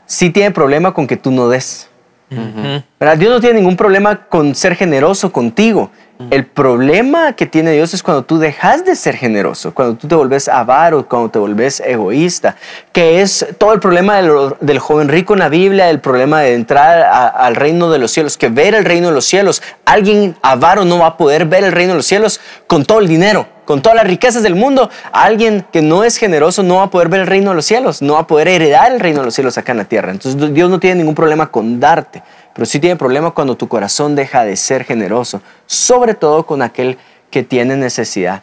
sí 0.06 0.30
tiene 0.30 0.50
problema 0.50 0.94
con 0.94 1.06
que 1.06 1.16
tú 1.16 1.30
no 1.30 1.48
des. 1.48 1.88
¿Verdad? 2.30 3.16
Dios 3.16 3.32
no 3.32 3.40
tiene 3.40 3.60
ningún 3.60 3.76
problema 3.76 4.26
con 4.28 4.54
ser 4.54 4.74
generoso 4.76 5.32
contigo. 5.32 5.90
El 6.30 6.46
problema 6.46 7.34
que 7.34 7.46
tiene 7.46 7.70
Dios 7.70 7.94
es 7.94 8.02
cuando 8.02 8.24
tú 8.24 8.38
dejas 8.38 8.84
de 8.84 8.96
ser 8.96 9.16
generoso, 9.16 9.72
cuando 9.72 9.94
tú 9.96 10.08
te 10.08 10.16
volvés 10.16 10.48
avaro, 10.48 11.08
cuando 11.08 11.30
te 11.30 11.38
volvés 11.38 11.78
egoísta, 11.78 12.56
que 12.92 13.22
es 13.22 13.46
todo 13.56 13.72
el 13.72 13.78
problema 13.78 14.20
del 14.20 14.78
joven 14.80 15.08
rico 15.08 15.34
en 15.34 15.38
la 15.38 15.48
Biblia, 15.48 15.88
el 15.90 16.00
problema 16.00 16.40
de 16.40 16.54
entrar 16.54 17.02
al 17.36 17.54
reino 17.54 17.88
de 17.90 18.00
los 18.00 18.10
cielos, 18.10 18.36
que 18.36 18.48
ver 18.48 18.74
el 18.74 18.84
reino 18.84 19.08
de 19.08 19.14
los 19.14 19.26
cielos, 19.26 19.62
alguien 19.84 20.34
avaro 20.42 20.84
no 20.84 20.98
va 20.98 21.06
a 21.06 21.16
poder 21.16 21.46
ver 21.46 21.62
el 21.62 21.70
reino 21.70 21.92
de 21.92 21.98
los 21.98 22.06
cielos 22.06 22.40
con 22.66 22.84
todo 22.84 22.98
el 22.98 23.06
dinero, 23.06 23.46
con 23.64 23.80
todas 23.80 23.94
las 23.94 24.06
riquezas 24.06 24.42
del 24.42 24.56
mundo. 24.56 24.90
Alguien 25.12 25.64
que 25.72 25.82
no 25.82 26.02
es 26.02 26.16
generoso 26.16 26.64
no 26.64 26.76
va 26.76 26.84
a 26.84 26.90
poder 26.90 27.08
ver 27.10 27.20
el 27.20 27.26
reino 27.28 27.50
de 27.50 27.56
los 27.56 27.64
cielos, 27.64 28.02
no 28.02 28.14
va 28.14 28.20
a 28.20 28.26
poder 28.26 28.48
heredar 28.48 28.90
el 28.90 28.98
reino 28.98 29.20
de 29.20 29.26
los 29.26 29.34
cielos 29.34 29.56
acá 29.56 29.70
en 29.70 29.78
la 29.78 29.84
tierra. 29.84 30.10
Entonces 30.10 30.52
Dios 30.52 30.68
no 30.68 30.80
tiene 30.80 30.96
ningún 30.96 31.14
problema 31.14 31.46
con 31.46 31.78
darte, 31.78 32.24
pero 32.58 32.66
sí 32.66 32.80
tiene 32.80 32.96
problema 32.96 33.30
cuando 33.30 33.56
tu 33.56 33.68
corazón 33.68 34.16
deja 34.16 34.44
de 34.44 34.56
ser 34.56 34.82
generoso, 34.82 35.40
sobre 35.66 36.14
todo 36.14 36.44
con 36.44 36.60
aquel 36.60 36.98
que 37.30 37.44
tiene 37.44 37.76
necesidad. 37.76 38.42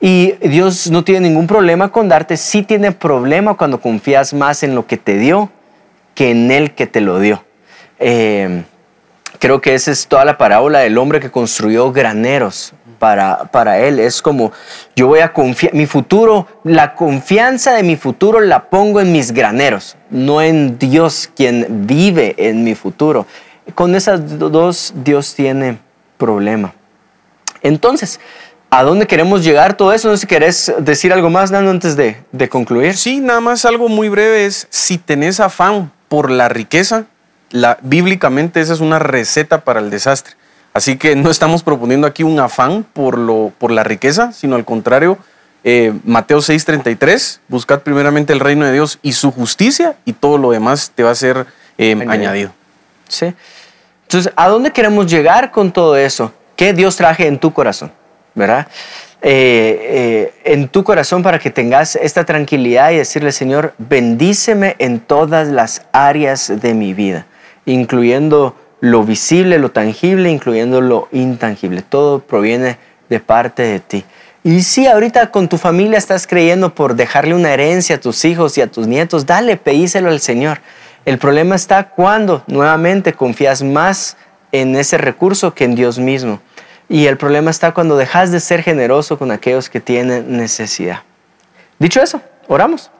Y 0.00 0.34
Dios 0.34 0.88
no 0.88 1.02
tiene 1.02 1.28
ningún 1.28 1.48
problema 1.48 1.90
con 1.90 2.08
darte, 2.08 2.36
sí 2.36 2.62
tiene 2.62 2.92
problema 2.92 3.54
cuando 3.54 3.80
confías 3.80 4.32
más 4.34 4.62
en 4.62 4.76
lo 4.76 4.86
que 4.86 4.98
te 4.98 5.18
dio 5.18 5.50
que 6.14 6.30
en 6.30 6.52
el 6.52 6.76
que 6.76 6.86
te 6.86 7.00
lo 7.00 7.18
dio. 7.18 7.42
Eh, 7.98 8.62
creo 9.40 9.60
que 9.60 9.74
esa 9.74 9.90
es 9.90 10.06
toda 10.06 10.24
la 10.24 10.38
parábola 10.38 10.78
del 10.78 10.96
hombre 10.96 11.18
que 11.18 11.32
construyó 11.32 11.90
graneros 11.90 12.72
para, 13.00 13.46
para 13.50 13.80
él. 13.80 13.98
Es 13.98 14.22
como, 14.22 14.52
yo 14.94 15.08
voy 15.08 15.18
a 15.18 15.32
confiar, 15.32 15.74
mi 15.74 15.86
futuro, 15.86 16.46
la 16.62 16.94
confianza 16.94 17.72
de 17.72 17.82
mi 17.82 17.96
futuro 17.96 18.38
la 18.38 18.70
pongo 18.70 19.00
en 19.00 19.10
mis 19.10 19.32
graneros, 19.32 19.96
no 20.08 20.40
en 20.40 20.78
Dios 20.78 21.28
quien 21.34 21.66
vive 21.84 22.36
en 22.38 22.62
mi 22.62 22.76
futuro. 22.76 23.26
Con 23.74 23.94
esas 23.94 24.38
do- 24.38 24.48
dos, 24.50 24.92
Dios 24.96 25.34
tiene 25.34 25.78
problema. 26.18 26.72
Entonces, 27.62 28.20
¿a 28.70 28.82
dónde 28.82 29.06
queremos 29.06 29.44
llegar 29.44 29.76
todo 29.76 29.92
eso? 29.92 30.08
No 30.08 30.16
sé 30.16 30.22
si 30.22 30.26
querés 30.26 30.72
decir 30.78 31.12
algo 31.12 31.30
más, 31.30 31.50
Nando, 31.50 31.70
antes 31.70 31.96
de, 31.96 32.16
de 32.32 32.48
concluir. 32.48 32.96
Sí, 32.96 33.20
nada 33.20 33.40
más 33.40 33.64
algo 33.64 33.88
muy 33.88 34.08
breve 34.08 34.46
es, 34.46 34.66
si 34.70 34.98
tenés 34.98 35.40
afán 35.40 35.90
por 36.08 36.30
la 36.30 36.48
riqueza, 36.48 37.04
la, 37.50 37.78
bíblicamente 37.82 38.60
esa 38.60 38.72
es 38.72 38.80
una 38.80 38.98
receta 38.98 39.62
para 39.64 39.80
el 39.80 39.90
desastre. 39.90 40.34
Así 40.72 40.96
que 40.98 41.16
no 41.16 41.30
estamos 41.30 41.62
proponiendo 41.62 42.06
aquí 42.06 42.22
un 42.22 42.38
afán 42.38 42.84
por, 42.92 43.16
lo, 43.18 43.52
por 43.58 43.70
la 43.70 43.82
riqueza, 43.82 44.32
sino 44.32 44.56
al 44.56 44.64
contrario, 44.64 45.18
eh, 45.64 45.92
Mateo 46.04 46.38
6:33, 46.38 47.40
buscad 47.48 47.80
primeramente 47.80 48.32
el 48.32 48.40
reino 48.40 48.64
de 48.66 48.72
Dios 48.72 48.98
y 49.02 49.14
su 49.14 49.32
justicia 49.32 49.96
y 50.04 50.12
todo 50.12 50.38
lo 50.38 50.50
demás 50.50 50.92
te 50.94 51.02
va 51.02 51.10
a 51.10 51.14
ser 51.14 51.46
eh, 51.78 51.96
añadido. 52.08 52.52
Sí. 53.08 53.34
Entonces, 54.06 54.32
¿a 54.36 54.48
dónde 54.48 54.70
queremos 54.70 55.10
llegar 55.10 55.50
con 55.50 55.72
todo 55.72 55.96
eso? 55.96 56.32
¿Qué 56.54 56.72
Dios 56.72 56.96
traje 56.96 57.26
en 57.26 57.38
tu 57.38 57.52
corazón? 57.52 57.90
¿Verdad? 58.34 58.68
Eh, 59.22 60.30
eh, 60.44 60.52
en 60.52 60.68
tu 60.68 60.84
corazón 60.84 61.22
para 61.24 61.40
que 61.40 61.50
tengas 61.50 61.96
esta 61.96 62.24
tranquilidad 62.24 62.92
y 62.92 62.98
decirle, 62.98 63.32
Señor, 63.32 63.74
bendíceme 63.78 64.76
en 64.78 65.00
todas 65.00 65.48
las 65.48 65.82
áreas 65.90 66.52
de 66.60 66.74
mi 66.74 66.94
vida, 66.94 67.26
incluyendo 67.64 68.54
lo 68.80 69.02
visible, 69.02 69.58
lo 69.58 69.70
tangible, 69.72 70.30
incluyendo 70.30 70.80
lo 70.80 71.08
intangible. 71.10 71.82
Todo 71.82 72.20
proviene 72.20 72.78
de 73.08 73.18
parte 73.18 73.62
de 73.62 73.80
ti. 73.80 74.04
Y 74.44 74.62
si 74.62 74.86
ahorita 74.86 75.32
con 75.32 75.48
tu 75.48 75.58
familia 75.58 75.98
estás 75.98 76.28
creyendo 76.28 76.72
por 76.72 76.94
dejarle 76.94 77.34
una 77.34 77.52
herencia 77.52 77.96
a 77.96 78.00
tus 78.00 78.24
hijos 78.24 78.56
y 78.56 78.60
a 78.60 78.68
tus 78.68 78.86
nietos, 78.86 79.26
dale, 79.26 79.56
pedíselo 79.56 80.10
al 80.10 80.20
Señor. 80.20 80.60
El 81.06 81.18
problema 81.18 81.54
está 81.54 81.90
cuando 81.90 82.42
nuevamente 82.48 83.12
confías 83.12 83.62
más 83.62 84.16
en 84.50 84.74
ese 84.74 84.98
recurso 84.98 85.54
que 85.54 85.62
en 85.62 85.76
Dios 85.76 86.00
mismo. 86.00 86.40
Y 86.88 87.06
el 87.06 87.16
problema 87.16 87.52
está 87.52 87.72
cuando 87.72 87.96
dejas 87.96 88.32
de 88.32 88.40
ser 88.40 88.64
generoso 88.64 89.16
con 89.16 89.30
aquellos 89.30 89.70
que 89.70 89.80
tienen 89.80 90.36
necesidad. 90.36 91.02
Dicho 91.78 92.02
eso, 92.02 92.20
oramos. 92.48 92.90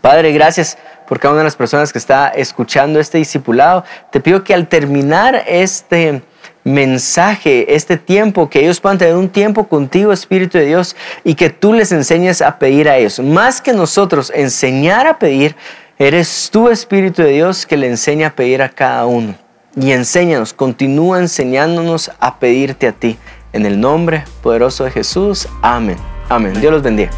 Padre, 0.00 0.32
gracias 0.32 0.78
por 1.06 1.20
cada 1.20 1.34
una 1.34 1.40
de 1.42 1.44
las 1.44 1.56
personas 1.56 1.92
que 1.92 1.98
está 1.98 2.28
escuchando 2.28 2.98
este 2.98 3.18
discipulado. 3.18 3.84
Te 4.10 4.20
pido 4.20 4.42
que 4.42 4.54
al 4.54 4.66
terminar 4.66 5.44
este 5.46 6.22
mensaje, 6.64 7.74
este 7.74 7.98
tiempo, 7.98 8.48
que 8.48 8.60
ellos 8.60 8.80
puedan 8.80 8.96
tener 8.96 9.16
un 9.16 9.28
tiempo 9.28 9.68
contigo, 9.68 10.10
Espíritu 10.10 10.56
de 10.56 10.64
Dios, 10.64 10.96
y 11.22 11.34
que 11.34 11.50
tú 11.50 11.74
les 11.74 11.92
enseñes 11.92 12.40
a 12.40 12.58
pedir 12.58 12.88
a 12.88 12.96
ellos. 12.96 13.20
Más 13.20 13.60
que 13.60 13.74
nosotros 13.74 14.32
enseñar 14.34 15.06
a 15.06 15.18
pedir, 15.18 15.54
eres 16.00 16.48
tú, 16.50 16.68
Espíritu 16.70 17.22
de 17.22 17.32
Dios, 17.32 17.66
que 17.66 17.76
le 17.76 17.86
enseña 17.86 18.28
a 18.28 18.30
pedir 18.34 18.62
a 18.62 18.70
cada 18.70 19.06
uno. 19.06 19.34
Y 19.76 19.92
enséñanos, 19.92 20.52
continúa 20.54 21.18
enseñándonos 21.18 22.10
a 22.18 22.38
pedirte 22.38 22.88
a 22.88 22.92
ti. 22.92 23.18
En 23.52 23.66
el 23.66 23.78
nombre 23.80 24.24
poderoso 24.42 24.84
de 24.84 24.90
Jesús. 24.90 25.46
Amén. 25.60 25.96
Amén. 26.28 26.58
Dios 26.60 26.72
los 26.72 26.82
bendiga. 26.82 27.10